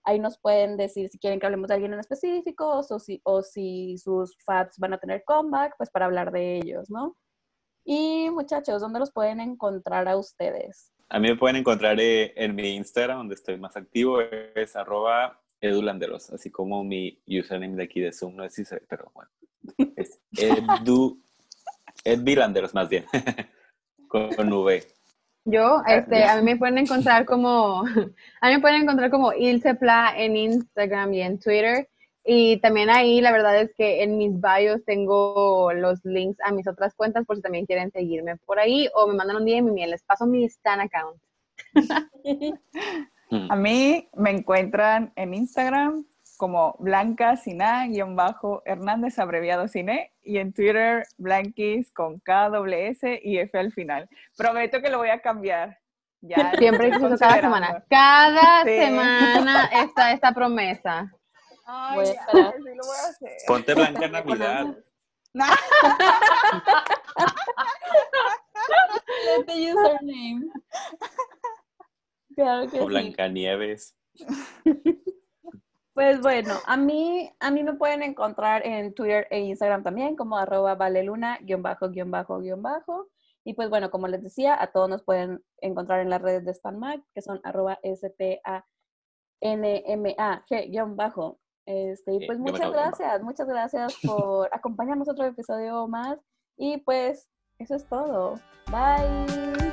[0.03, 3.41] Ahí nos pueden decir si quieren que hablemos de alguien en específico o si, o
[3.43, 7.15] si sus fans van a tener comeback, pues para hablar de ellos, ¿no?
[7.85, 10.91] Y muchachos, ¿dónde los pueden encontrar a ustedes?
[11.13, 15.37] A mí me pueden encontrar eh, en mi Instagram, donde estoy más activo, es arroba
[15.59, 19.29] edulanderos, así como mi username de aquí de Zoom, no sé si pero bueno,
[19.97, 21.21] es edu,
[22.05, 23.03] edvilanderos más bien,
[24.07, 24.83] con, V.
[25.43, 27.83] Yo, este, a mí me pueden encontrar como,
[28.41, 31.89] a mí me pueden encontrar como Ilsepla en Instagram y en Twitter.
[32.23, 36.67] Y también ahí, la verdad es que en mis bios tengo los links a mis
[36.67, 39.87] otras cuentas por si también quieren seguirme por ahí o me mandan un DM y
[39.87, 41.19] les paso mi Stan account.
[43.49, 46.05] a mí me encuentran en Instagram
[46.37, 47.85] como Blanca Sina,
[48.15, 54.09] bajo Hernández abreviado Cine, y en Twitter Blanquis con K, S y F al final.
[54.35, 55.77] Prometo que lo voy a cambiar.
[56.19, 57.83] Ya, Siempre eso cada semana.
[57.89, 58.75] Cada Sí.
[58.75, 61.11] semana está esta promesa.
[61.73, 62.53] Ay, Voy a ya, esperar.
[62.55, 63.31] sí lo voy a hacer.
[63.47, 64.65] Ponte blanca en Navidad.
[69.25, 70.51] Let the username.
[72.35, 72.87] Claro que O sí.
[72.87, 73.95] Blancanieves.
[75.93, 80.37] Pues bueno, a mí, a mí me pueden encontrar en Twitter e Instagram también como
[80.37, 83.09] arroba valeluna, guion bajo, guion bajo, guion bajo.
[83.43, 86.53] Y pues bueno, como les decía, a todos nos pueden encontrar en las redes de
[86.53, 88.71] SpanMag, que son arroba S-P-A-N-M-A-G,
[90.69, 91.39] guion bajo.
[91.65, 96.19] Este, y Eh, pues muchas gracias, muchas gracias por acompañarnos otro episodio más.
[96.57, 97.29] Y pues
[97.59, 98.39] eso es todo.
[98.71, 99.70] Bye.